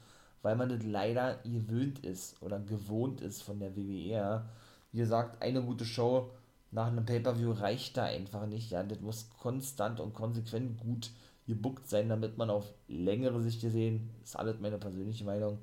[0.41, 4.45] weil man das leider gewöhnt ist oder gewohnt ist von der WWE.
[4.91, 6.31] Wie gesagt, eine gute Show
[6.71, 11.11] nach einem Pay-Per-View reicht da einfach nicht, ja, das muss konstant und konsequent gut
[11.45, 15.59] gebuckt sein, damit man auf längere Sicht gesehen, ist alles meine persönliche Meinung,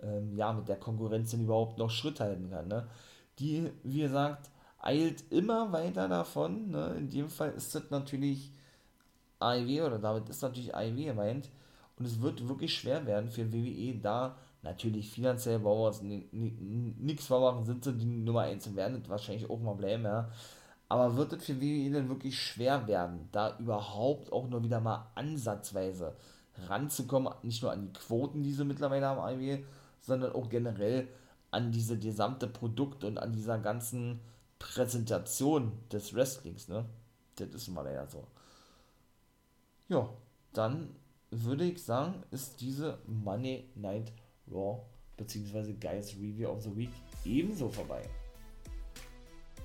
[0.00, 2.68] ähm, ja, mit der Konkurrenz denn überhaupt noch Schritt halten kann.
[2.68, 2.86] Ne?
[3.40, 4.50] Die, wie gesagt,
[4.84, 6.70] eilt immer weiter davon.
[6.70, 6.94] Ne?
[6.98, 8.52] In dem Fall ist das natürlich
[9.40, 11.50] AEW oder damit ist natürlich AEW gemeint.
[11.96, 15.60] Und es wird wirklich schwer werden für WWE, da natürlich finanziell
[16.32, 20.30] nichts vormachen, sind sie die Nummer 1 und werden das wahrscheinlich auch mal bleiben, ja.
[20.88, 25.06] Aber wird es für WWE dann wirklich schwer werden, da überhaupt auch nur wieder mal
[25.14, 26.16] ansatzweise
[26.68, 29.58] ranzukommen, nicht nur an die Quoten, die sie mittlerweile haben, AEW,
[30.00, 31.08] sondern auch generell
[31.50, 34.20] an diese gesamte Produkt und an dieser ganzen
[34.64, 36.86] Präsentation des Wrestlings, ne?
[37.36, 38.26] Das ist mal leider so.
[39.88, 40.08] Ja,
[40.54, 40.88] dann
[41.30, 44.10] würde ich sagen, ist diese Money Night
[44.50, 44.80] Raw
[45.18, 45.74] bzw.
[45.74, 46.90] Guys Review of the Week
[47.24, 48.02] ebenso vorbei.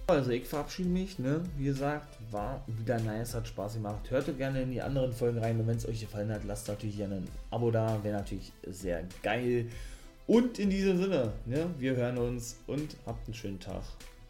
[0.08, 1.44] Also ich verabschiede mich, ne?
[1.56, 4.10] Wie gesagt, war wieder nice, hat Spaß gemacht.
[4.10, 6.98] Hört gerne in die anderen Folgen rein und wenn es euch gefallen hat, lasst natürlich
[6.98, 9.70] gerne ein Abo da, wäre natürlich sehr geil.
[10.28, 13.84] Und in diesem Sinne, ne, wir hören uns und habt einen schönen Tag.